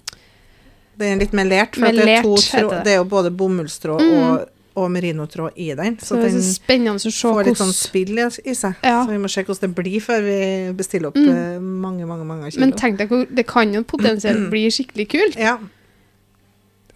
[0.99, 2.23] Det er litt melert, for melert, det, er
[2.63, 2.85] to det.
[2.85, 4.13] det er jo både bomullstrå Mm.
[4.33, 5.97] og, og merinotråd i den.
[5.99, 8.75] Så Så det den spennende å se får litt sånn spill i, i seg.
[8.83, 9.05] Ja.
[9.05, 10.39] Så vi må se hvordan det blir før vi
[10.75, 11.29] bestiller opp Mm.
[11.31, 12.61] eh, mange, mange mange kilo.
[12.67, 15.37] Men tenk deg det kan jo potensielt bli skikkelig kult.
[15.39, 15.59] ja.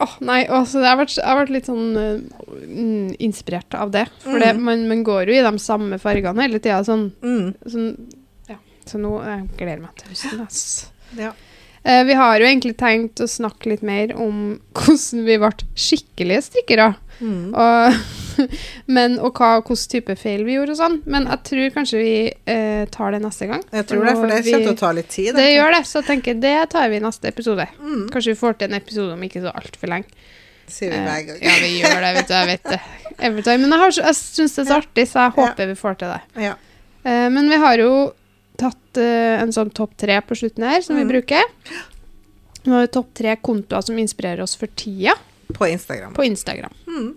[0.00, 2.18] Åh, nei, altså, jeg har vært, jeg har vært litt sånn eh,
[2.70, 4.04] mm, inspirert av det.
[4.22, 4.60] For det, Mm.
[4.62, 6.84] man, man går jo i de samme fargene hele tida.
[6.86, 7.48] Sånn, Mm.
[7.66, 7.88] sånn,
[8.48, 8.56] ja.
[8.86, 10.40] Så nå jeg gleder jeg meg til høsten.
[10.46, 10.86] Altså.
[11.18, 11.32] ja.
[11.84, 16.42] Eh, vi har jo egentlig tenkt å snakke litt mer om hvordan vi ble skikkelige
[16.48, 16.88] strikkere.
[17.20, 17.54] Mm.
[17.54, 17.98] Og,
[18.96, 20.98] men, og hva, hvilken type feil vi gjorde og sånn.
[21.10, 22.12] Men jeg tror kanskje vi
[22.54, 23.62] eh, tar det neste gang.
[23.74, 25.32] Jeg tror det, for det kommer til å ta litt tid.
[25.38, 27.68] Det gjør det, så jeg tenker det tar vi i neste episode.
[27.80, 28.04] Mm.
[28.14, 30.26] Kanskje vi får til en episode om ikke så altfor lenge.
[30.68, 31.38] Sier vi Eh, hver gang.
[31.42, 32.34] ja, vi gjør det, vet du.
[32.36, 32.80] Jeg vet det.
[33.18, 33.62] Every time.
[33.64, 35.36] Men jeg, har jeg syns det er så artig, så jeg Ja.
[35.38, 36.44] håper vi får til det.
[36.44, 36.54] Ja.
[37.08, 37.92] Eh, men vi har jo
[38.58, 41.04] tatt uh, en sånn topp tre på slutten her, som Mm.
[41.06, 41.44] vi bruker.
[42.66, 45.14] Nå har vi topp tre kontoer som inspirerer oss for tida,
[45.54, 46.12] På Instagram.
[46.14, 46.74] på Instagram.
[46.86, 47.08] Mm.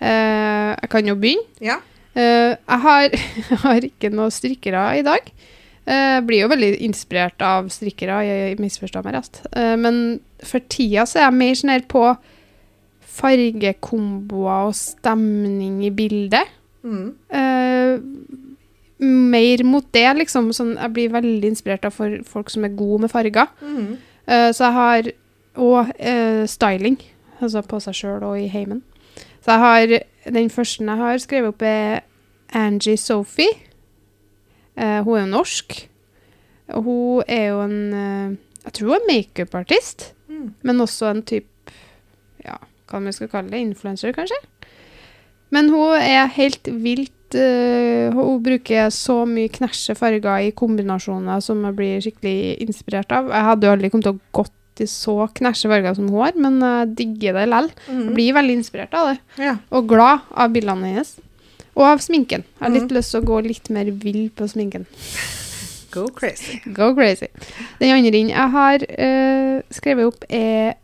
[0.00, 1.44] Uh, jeg kan jo begynne.
[1.60, 1.76] Ja.
[2.16, 3.08] Uh, jeg, har,
[3.50, 5.28] jeg har ikke noen strikkere i dag.
[5.88, 9.38] Jeg blir jo veldig inspirert av strikkere, jeg misforstår meg rett.
[9.56, 12.02] Uh, men for tida så er jeg mer sånn her på
[13.18, 16.50] fargekomboer og stemning i bildet.
[16.84, 17.08] Mm.
[19.00, 20.50] Eh, mer mot det, liksom.
[20.52, 23.46] Sånn, jeg blir veldig inspirert av for folk som er gode med farger.
[23.62, 23.96] Mm.
[24.28, 25.12] Uh, så jeg har
[25.58, 26.98] Og uh, styling,
[27.40, 28.82] altså på seg sjøl og i heimen.
[29.42, 32.00] Så jeg har Den første jeg har skrevet opp, er
[32.54, 33.48] Angie Sophie.
[34.78, 35.88] Uh, hun er jo norsk.
[36.68, 38.36] Og hun er jo en eh,
[38.66, 40.52] Jeg tror hun er makeupartist, Mm.
[40.62, 41.48] men også en type
[42.44, 42.58] Ja,
[42.90, 43.58] hva man skal kalle det?
[43.64, 44.36] Influencer, kanskje?
[45.50, 51.64] Men hun er helt vilt eh, Hun bruker så mye knæsje farger i kombinasjoner som
[51.64, 53.28] jeg blir skikkelig inspirert av.
[53.28, 56.36] Jeg hadde jo aldri kommet til å gått i så knæsje farger som hun har,
[56.38, 57.70] men jeg digger det likevel.
[57.88, 58.14] Jeg Mm.
[58.14, 59.56] blir veldig inspirert av det, Ja.
[59.72, 61.18] og glad av bildene hennes.
[61.76, 62.42] Og av sminken.
[62.42, 62.96] Jeg har litt mm.
[62.96, 64.86] lyst til å gå litt mer vill på sminken.
[65.90, 66.60] Go crazy.
[66.72, 67.26] Go crazy.
[67.80, 70.74] Den andre inn jeg har uh, skrevet opp, er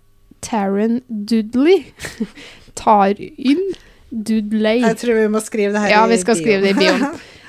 [0.41, 1.93] Taran Dudley.
[2.75, 3.75] Taryn
[4.15, 4.81] Dudley.
[4.85, 6.43] Jeg tror vi må skrive det her Ja, i vi skal bio.
[6.45, 7.05] skrive det i bioen.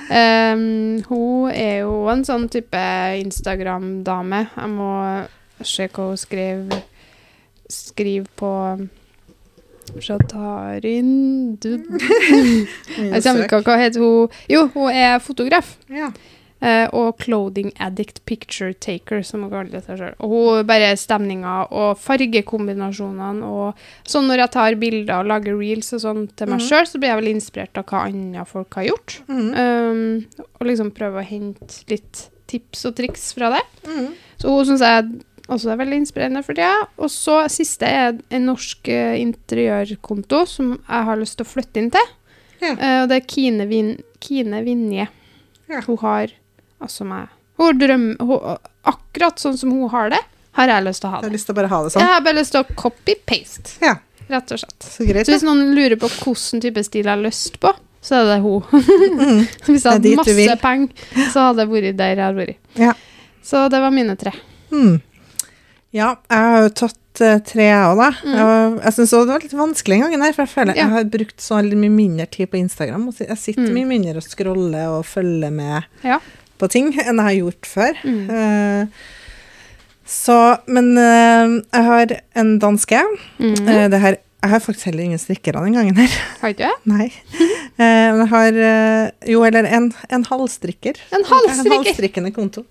[0.05, 2.83] Um, hun er jo en sånn type
[3.21, 4.41] Instagram-dame.
[4.55, 4.91] Jeg må
[5.65, 6.83] se hva hun skriver
[7.71, 8.49] Skriv på
[10.01, 11.85] Shatarin Dud...
[13.13, 15.75] Jeg kommer ikke hva heter hun Jo, hun er fotograf.
[15.89, 16.11] Ja.
[16.65, 20.15] Eh, og clothing addict picture taker, som hun kaller seg sjøl.
[20.25, 25.93] Og hun bare stemninga og fargekombinasjonene og sånn når jeg tar bilder og lager reels
[25.93, 26.65] og sånn til meg mm.
[26.65, 29.17] sjøl, så blir jeg veldig inspirert av hva andre folk har gjort.
[29.29, 29.51] Mm.
[29.53, 33.61] Um, og liksom prøve å hente litt tips og triks fra det.
[33.85, 34.07] Mm.
[34.41, 35.11] Så hun syns jeg
[35.45, 36.87] også er veldig inspirerende for tida.
[36.97, 41.83] Og så siste er en norsk uh, interiørkonto som jeg har lyst til å flytte
[41.83, 42.09] inn til.
[42.63, 42.73] Ja.
[42.73, 43.93] Uh, og det er Kine, Vin
[44.23, 45.05] Kine Vinje.
[45.69, 45.83] Ja.
[45.85, 46.33] Hun har
[46.81, 48.15] altså meg Hun drømmer.
[48.19, 50.19] Hun, akkurat sånn som hun har det,
[50.57, 51.35] har jeg lyst til å ha Jeg har det.
[51.37, 52.09] lyst til å bare ha det Jeg sånn.
[52.11, 53.95] har bare lyst til å copy-paste, Ja,
[54.29, 54.79] rett og slett.
[54.83, 55.25] så greit.
[55.25, 57.71] Så hvis noen lurer på hvilken type stil jeg har lyst på,
[58.05, 58.61] så er det hun.
[59.15, 59.47] Mm.
[59.65, 60.89] Hvis jeg hadde masse penger,
[61.31, 62.57] så hadde jeg vært der jeg hadde vært.
[62.77, 62.93] Ja.
[63.45, 64.31] Så det var mine tre.
[64.71, 65.01] Mm.
[65.95, 68.09] Ja, jeg har jo tatt uh, tre, jeg òg, da.
[68.25, 68.35] Mm.
[68.35, 70.83] Jeg, jeg syns det var litt vanskelig en gang her, for jeg føler Ja.
[70.83, 73.05] jeg har brukt så mye mindre tid på Instagram.
[73.15, 73.73] Jeg sitter Mm.
[73.77, 76.19] mye mindre og scroller og følger med Ja.
[76.59, 77.97] På ting enn jeg har gjort før.
[78.03, 78.29] Mm.
[78.29, 78.87] Eh,
[80.05, 80.37] så
[80.69, 83.01] Men eh, jeg har en danske.
[83.41, 83.55] Mm.
[83.67, 86.11] Eh, det her, jeg har faktisk heller ingen strikkere den gangen her.
[86.41, 86.73] Har du det?
[86.85, 87.07] Nei.
[87.79, 88.59] Men jeg har
[89.27, 90.99] Jo, eller en, en halvstrikker.
[91.11, 91.73] En En halvstrikker!
[91.73, 92.63] halvstrikkende konto.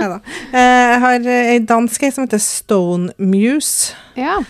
[0.00, 0.18] Neida.
[0.50, 0.58] Eh,
[0.90, 3.94] jeg har ei dansk ei som heter Stone Muse.
[4.18, 4.40] Ja.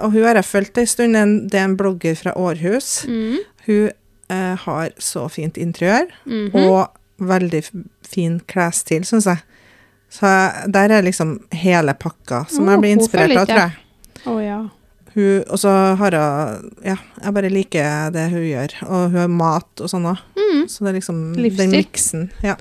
[0.00, 1.14] Og hun har jeg fulgt ei stund.
[1.52, 3.04] Det er en blogger fra Århus.
[3.06, 3.38] Mm.
[3.68, 3.92] Hun
[4.64, 6.56] har så fint interiør, Mhm.
[6.56, 7.62] og veldig
[8.06, 9.42] fin klesstil, syns jeg.
[10.14, 10.30] Så
[10.70, 13.78] der er liksom hele pakka som jeg blir inspirert av, tror jeg.
[14.24, 14.58] Å ja.
[15.14, 18.74] Hun, og så har hun Ja, jeg bare liker det hun gjør.
[18.88, 20.22] Og hun har mat og sånn òg.
[20.38, 20.64] Mm.
[20.70, 21.60] Så det er liksom Livsstil.
[21.60, 22.56] den miksen ja,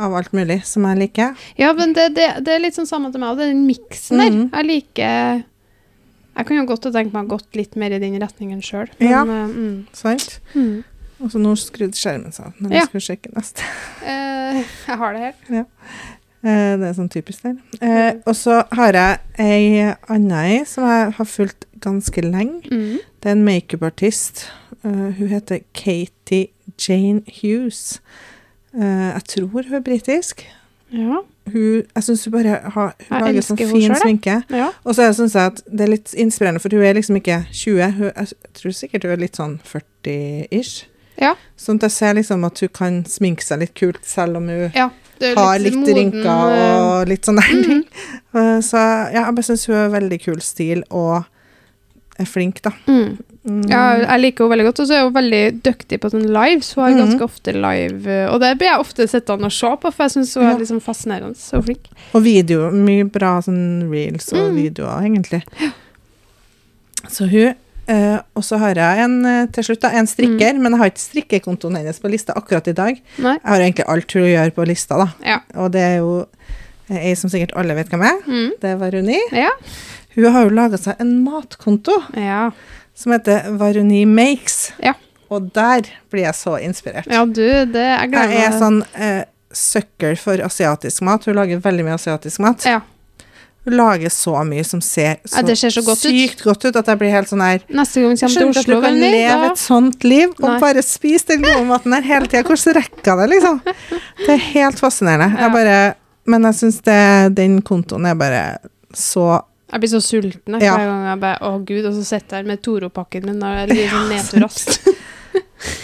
[0.00, 1.36] av alt mulig som jeg liker.
[1.60, 4.34] Ja, men det, det, det er litt sånn samme til meg, er den miksen der.
[4.34, 4.44] Mm.
[4.48, 5.42] Jeg liker
[6.40, 8.88] Jeg kan jo godt tenke meg å gått litt mer i den retningen sjøl.
[9.02, 9.24] Ja.
[9.24, 10.38] mm, Sant?
[10.54, 10.80] mm.
[11.20, 12.76] Og så nå skrudde skjermen seg av når Ja.
[12.80, 13.66] jeg skulle sjekke neste.
[14.02, 15.64] Uh, jeg har det her.
[16.40, 17.56] Eh, det er sånn typisk der.
[17.84, 22.62] Eh, og så har jeg ei anna ei som jeg har fulgt ganske lenge.
[22.72, 22.96] Mm.
[23.20, 24.46] Det er en makeupartist.
[24.84, 26.46] Uh, hun heter Katie
[26.80, 28.00] Jane Hughes.
[28.72, 30.46] Jeg tror hun er britisk.
[30.92, 31.20] Ja.
[31.52, 34.36] Hun, jeg syns hun bare har, hun Jeg lager sånn fin selv, sminke.
[34.54, 34.68] ja.
[34.84, 37.90] Og så syns jeg at det er litt inspirerende, for hun er liksom ikke 20.
[37.98, 40.86] Hun, jeg tror sikkert hun er litt sånn 40-ish.
[41.20, 41.34] Ja.
[41.60, 44.70] Sånn at jeg ser liksom at hun kan sminke seg litt kult, selv om hun
[44.74, 44.90] ja.
[45.20, 47.64] Er har litt moden, rynker eh, og litt sånn der mhm.
[47.66, 47.82] ting.
[48.32, 48.80] Eh, Så
[49.12, 51.26] ja, jeg bare syns hun har veldig kul stil og
[52.20, 52.70] er flink, da.
[52.86, 53.18] Mm.
[53.48, 53.60] Mm.
[53.70, 54.80] Ja, jeg liker henne veldig godt.
[54.80, 56.60] Og så er hun veldig dyktig på sånn live.
[56.64, 57.00] Så hun har Mhm.
[57.04, 60.10] ganske ofte live eh, Og det blir jeg ofte sittende og se på, for jeg
[60.16, 61.36] syns hun er liksom fascinerende.
[61.36, 61.88] Så flink.
[62.14, 62.70] Og video.
[62.70, 64.56] Mye bra sånn reels og Mm.
[64.56, 65.42] videoer, egentlig.
[67.08, 67.54] Så hun
[67.90, 70.62] eh, Og så har jeg en eh, til slutt, da, en strikker, Mm.
[70.62, 73.00] men jeg har ikke strikkekontoen hennes på lista akkurat i dag.
[73.18, 73.36] Nei.
[73.36, 75.08] Jeg har egentlig alt hun gjør på lista, da.
[75.26, 75.38] Ja.
[75.56, 76.26] Og det er jo
[76.90, 78.18] ei som sikkert alle vet hvem er.
[78.26, 78.50] Mm.
[78.60, 79.18] Det er Varuni.
[79.32, 79.50] Ja.
[80.16, 82.50] Hun har jo laga seg en matkonto Ja.
[82.94, 84.72] som heter Varuni Makes.
[84.82, 84.94] Ja.
[85.30, 87.06] Og der blir jeg så inspirert.
[87.06, 89.22] ja, du, det er glad Jeg er sånn uh,
[89.54, 91.24] søkkel for asiatisk mat.
[91.30, 92.64] Hun lager veldig mye asiatisk mat.
[92.66, 92.80] Ja.
[93.70, 96.10] Hun lager så mye som ser så, Ja, det ser så godt ut.
[96.10, 98.62] sykt godt ut at jeg blir helt sånn her Neste gang kommer til skjønner at
[98.64, 100.58] Oslo, du kan leve da et sånt liv og Nei.
[100.60, 102.42] bare spise den gode maten her hele tida.
[102.48, 103.60] Hvordan rekker jeg det, liksom?
[104.26, 105.30] Det er helt fascinerende.
[105.38, 105.46] Ja.
[105.46, 105.78] Jeg bare,
[106.34, 106.80] men jeg syns
[107.38, 108.42] den kontoen er bare
[108.92, 109.42] så
[109.72, 110.74] Jeg blir så sulten Ja.
[110.76, 111.84] hver gang jeg bare Å, gud.
[111.86, 114.80] Og så sitter jeg her med Toro-pakken min og sånn nedtur raskt.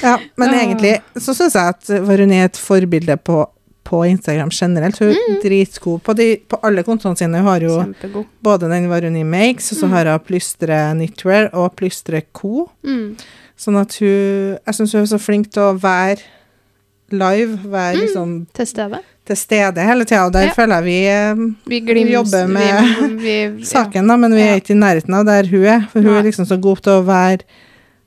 [0.02, 3.44] Ja, men egentlig så syns jeg at Varuni er et forbilde på,
[3.86, 4.98] på Instagram generelt.
[4.98, 5.40] Hun er Mm.
[5.44, 7.38] dritgod på, de, på alle kontoene sine.
[7.40, 8.26] Hun har jo Kjempegod.
[8.42, 9.92] både den Varuni Makes, og så Mm.
[9.96, 12.68] har hun Plystre Knitwear og Plystre Co.
[12.84, 13.16] Mm.
[13.56, 16.18] Sånn at hun Jeg syns hun er så flink til å være
[17.10, 18.00] live, være Mm.
[18.02, 18.98] liksom Til stede.
[19.26, 20.52] til stede hele tida, og der Ja.
[20.52, 21.34] føler jeg vi eh,
[21.66, 25.24] Vi glims, jobber med vi, vi, saken, da, men vi er ikke i nærheten av
[25.26, 25.80] der hun er.
[25.92, 26.18] For hun Nei.
[26.18, 27.40] er liksom så god til å være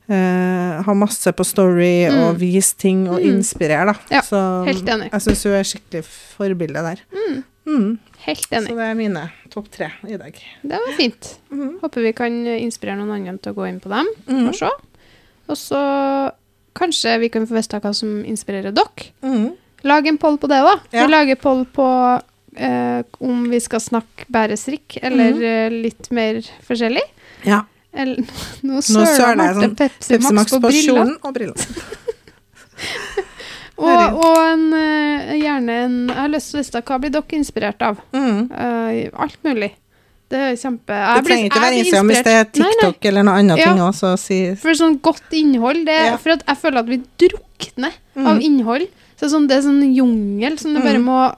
[0.10, 2.40] eh, Ha masse på story og Mm.
[2.40, 3.38] vise ting og Mm.
[3.38, 3.94] inspirere, da.
[4.10, 5.12] Ja, så helt enig.
[5.12, 6.04] jeg syns hun er skikkelig
[6.38, 7.00] forbilde der.
[7.14, 7.44] Mm.
[7.68, 8.00] Mm.
[8.26, 10.34] Helt Så det er mine topp tre i dag.
[10.64, 11.38] Det var fint.
[11.52, 11.80] Mm.
[11.82, 14.48] Håper vi kan inspirere noen andre til å gå inn på dem Mm.
[14.50, 14.70] og se.
[15.50, 16.32] Og så
[16.76, 19.54] kanskje vi kan få vite hva som inspirerer dere.
[19.84, 20.80] Lag en poll på det, da.
[20.92, 21.06] Ja.
[21.06, 22.22] Vi lager poll på
[22.58, 27.04] eh, om vi skal snakke bærestrikk, eller eh, litt mer forskjellig.
[27.46, 27.62] Ja.
[27.94, 28.22] Eller,
[28.68, 31.16] nå søler jeg Marte sånn Pepsi, Pepsi Max på, på briller.
[31.24, 31.56] og brillene.
[33.80, 37.38] Og, og en, eh, gjerne en Jeg har lyst til å vite hva blir dere
[37.38, 38.02] inspirert av?
[38.12, 38.42] Mm.
[38.52, 39.70] Uh, alt mulig.
[40.30, 42.90] Det er kjempe blir- trenger ikke å være inspirert Instagram hvis det er TikTok Nei,
[42.92, 43.08] nei.
[43.10, 43.70] Eller noe annet Ja.
[43.72, 46.18] ting òg, så si For sånn godt innhold det, Ja.
[46.18, 48.42] For jeg føler at vi drukner av Mm.
[48.50, 48.88] innhold.
[49.18, 51.06] Så sånn, det er sånn jungel som du bare Mm.
[51.06, 51.36] må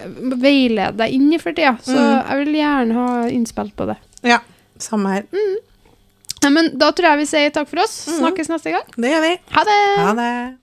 [0.00, 0.06] eh,
[0.42, 1.78] veilede deg inn i for tida.
[1.82, 2.26] Så Mm.
[2.28, 3.96] jeg vil gjerne ha innspill på det.
[4.24, 4.38] Ja,
[4.76, 5.24] samme her.
[5.32, 5.56] Nei,
[6.48, 8.06] men da tror jeg vi sier takk for oss.
[8.08, 8.18] Mm.
[8.22, 8.88] Snakkes neste gang.
[8.96, 9.34] Det gjør vi.
[9.52, 9.80] Ha det!
[10.00, 10.59] Ha det.